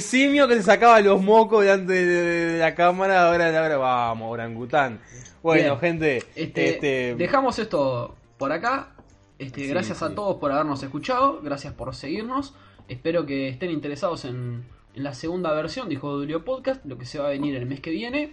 [0.00, 3.76] simio que le sacaba los mocos delante de, de- de la cámara, ahora la hora,
[3.76, 5.00] vamos, orangután.
[5.42, 5.78] Bueno, Bien.
[5.78, 8.88] gente, Este, este, dejamos esto por acá.
[9.38, 10.04] Este, Sí, gracias sí.
[10.04, 12.54] a todos por habernos escuchado, gracias por seguirnos.
[12.88, 14.64] Espero que estén interesados en,
[14.94, 17.54] en la segunda versión de Hijo de Julio Podcast, lo que se va a venir
[17.56, 18.32] el mes que viene.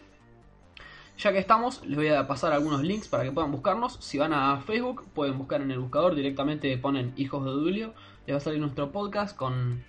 [1.21, 3.97] Ya que estamos, les voy a pasar algunos links para que puedan buscarnos.
[3.99, 7.93] Si van a Facebook, pueden buscar en el buscador directamente, ponen Hijos de Dulio.
[8.25, 9.83] Les va a salir nuestro podcast con,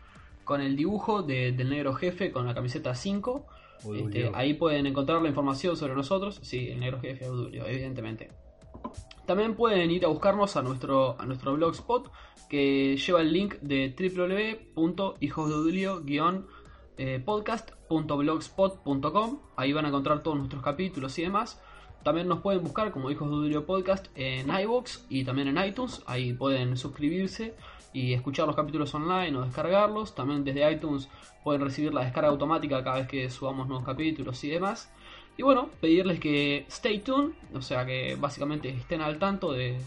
[0.45, 3.47] con el dibujo de- del negro jefe con la camiseta 5.
[3.85, 4.07] Odulio.
[4.09, 6.39] Este, ahí pueden encontrar la información sobre nosotros.
[6.43, 8.31] Sí, el negro jefe Audulio, evidentemente.
[9.27, 12.11] También pueden ir a buscarnos a nuestro, a nuestro blogspot
[12.51, 13.89] que lleva el link de
[17.25, 19.39] www.hijosdeudulio-podcast.blogspot.com.
[19.57, 21.61] Ahí van a encontrar todos nuestros capítulos y demás.
[22.03, 26.03] También nos pueden buscar como Hijos de Udulio Podcast en iVoox y también en iTunes.
[26.07, 27.55] Ahí pueden suscribirse
[27.93, 30.15] y escuchar los capítulos online o descargarlos.
[30.15, 31.09] También desde iTunes
[31.45, 34.93] pueden recibir la descarga automática cada vez que subamos nuevos capítulos y demás.
[35.37, 39.79] Y bueno, pedirles que stay tuned, o sea que básicamente estén al tanto de,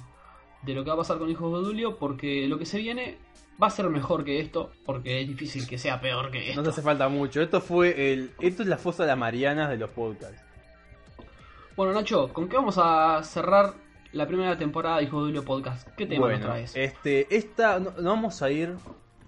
[0.64, 3.18] de lo que va a pasar con Hijos de Dulio, porque lo que se viene
[3.62, 6.56] va a ser mejor que esto, porque es difícil que sea peor que esto.
[6.56, 7.42] no te hace falta mucho.
[7.42, 10.42] Esto fue el, esto es la fosa de las Marianas de los podcasts.
[11.76, 13.74] Bueno, Nacho, ¿con qué vamos a cerrar
[14.14, 15.88] la primera temporada de Hijos de Dulio Podcast?
[15.98, 16.76] ¿Qué tema nos Bueno, traes?
[16.76, 18.76] este, esta, no, no vamos a ir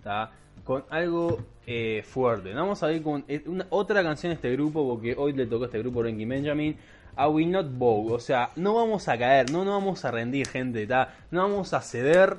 [0.01, 0.31] ¿tá?
[0.63, 2.53] con algo eh, fuerte.
[2.53, 5.45] No vamos a ir con eh, una, otra canción de este grupo, porque hoy le
[5.45, 6.77] tocó a este grupo Ranking Benjamin.
[7.17, 8.13] I will not bow.
[8.13, 10.85] O sea, no vamos a caer, no nos vamos a rendir, gente.
[10.87, 11.15] ¿tá?
[11.31, 12.37] No vamos a ceder.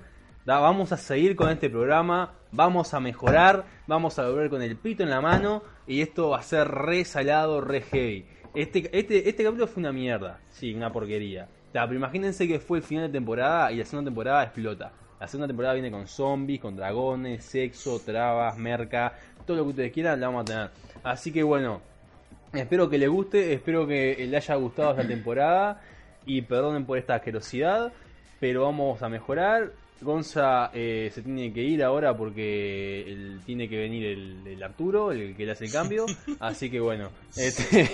[0.57, 2.33] Vamos a seguir con este programa.
[2.53, 3.67] Vamos a mejorar.
[3.87, 5.63] Vamos a volver con el pito en la mano.
[5.87, 8.25] Y esto va a ser re salado, re heavy.
[8.55, 10.41] Este, este, este capítulo fue una mierda.
[10.49, 11.49] Sí, una porquería.
[11.71, 14.91] Pero imagínense que fue el final de temporada y la segunda temporada explota.
[15.21, 19.13] La segunda temporada viene con zombies, con dragones, sexo, trabas, merca,
[19.47, 20.71] todo lo que ustedes quieran, la vamos a tener.
[21.05, 21.83] Así que bueno,
[22.55, 25.83] espero que les guste, espero que les haya gustado esta temporada
[26.25, 27.93] y perdonen por esta asquerosidad,
[28.41, 29.73] pero vamos a mejorar.
[30.01, 35.45] Gonza eh, se tiene que ir ahora porque tiene que venir el, Arturo, el que
[35.45, 36.07] le hace el cambio.
[36.41, 37.91] Así que bueno, este,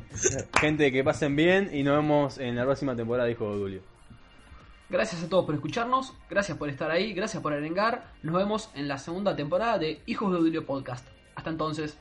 [0.60, 3.82] gente, que pasen bien y nos vemos en la próxima temporada, dijo Julio.
[4.90, 8.12] Gracias a todos por escucharnos, gracias por estar ahí, gracias por arengar.
[8.22, 11.06] Nos vemos en la segunda temporada de Hijos de Odulio Podcast.
[11.34, 11.96] Hasta entonces.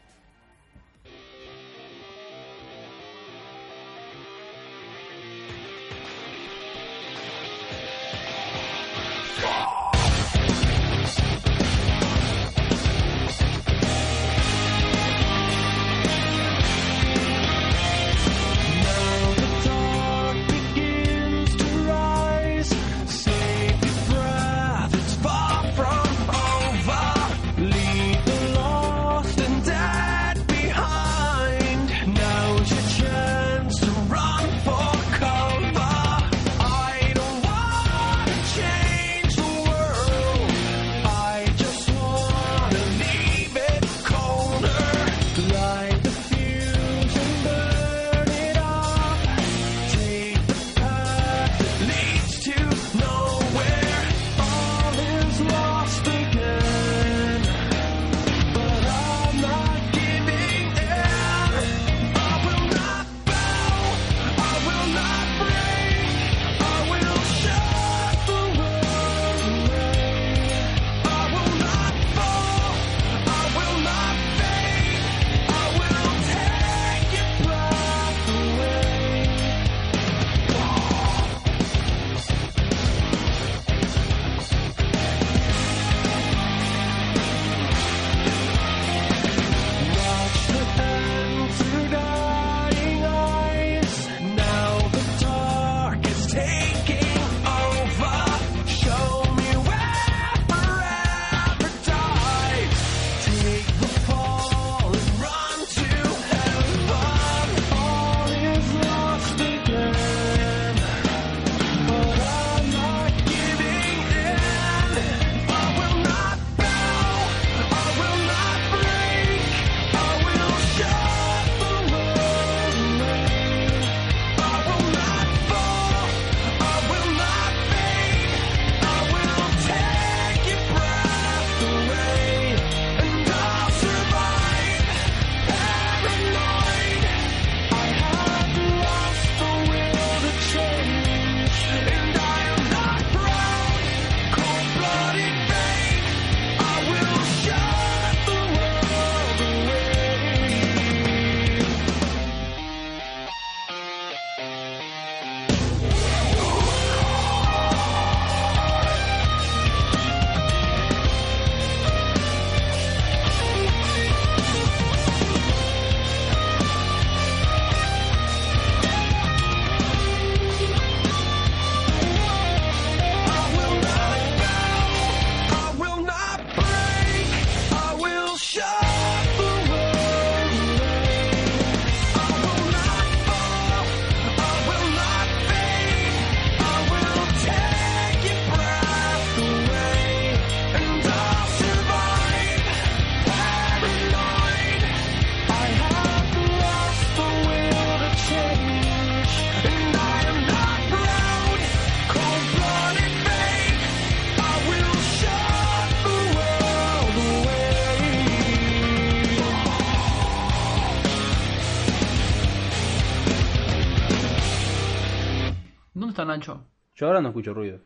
[217.08, 217.80] Ahora no escucho ruido.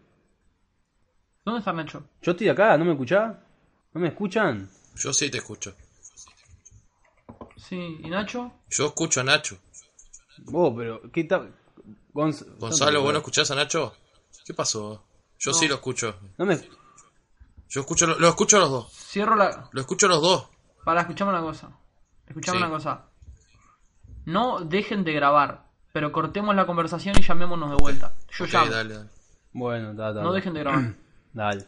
[1.45, 2.03] ¿Dónde está Nacho?
[2.21, 3.35] Yo estoy acá, ¿no me escuchás?
[3.93, 4.69] ¿No me escuchan?
[4.95, 5.75] Yo sí te escucho.
[7.55, 8.51] Sí, ¿y Nacho?
[8.69, 9.57] Yo escucho a Nacho.
[10.45, 11.53] Vos, pero ¿qué tal?
[12.13, 13.93] Gonzalo, ¿vos no escuchás a Nacho?
[14.45, 15.03] ¿Qué pasó?
[15.39, 16.19] Yo sí lo escucho.
[16.37, 16.59] No me...
[17.69, 18.91] Yo escucho, lo, escucho a los dos.
[18.93, 19.69] Cierro la...
[19.71, 20.47] Lo escucho a los dos.
[20.83, 21.69] Para, escuchamos una cosa.
[22.25, 23.09] Escuchamos una cosa.
[24.25, 25.66] No dejen de grabar.
[25.97, 28.13] Pero cortemos la conversación y llamémonos de vuelta.
[28.29, 28.71] Yo okay, llamo.
[28.71, 29.09] Dale, dale.
[29.51, 30.27] Bueno, dale, dale.
[30.27, 30.93] No dejen de grabar.
[31.33, 31.65] dale.